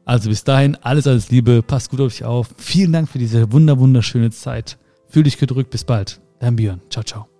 Also 0.04 0.28
bis 0.28 0.44
dahin, 0.44 0.76
alles, 0.82 1.06
alles 1.06 1.30
Liebe, 1.30 1.62
passt 1.62 1.90
gut 1.90 2.00
auf 2.00 2.12
dich 2.12 2.24
auf. 2.24 2.50
Vielen 2.56 2.92
Dank 2.92 3.08
für 3.08 3.18
diese 3.18 3.52
wunder, 3.52 3.78
wunderschöne 3.78 4.30
Zeit. 4.30 4.78
Fühl 5.08 5.22
dich 5.22 5.38
gedrückt, 5.38 5.70
bis 5.70 5.84
bald. 5.84 6.20
Dein 6.40 6.56
Björn. 6.56 6.80
Ciao, 6.90 7.04
ciao. 7.04 7.31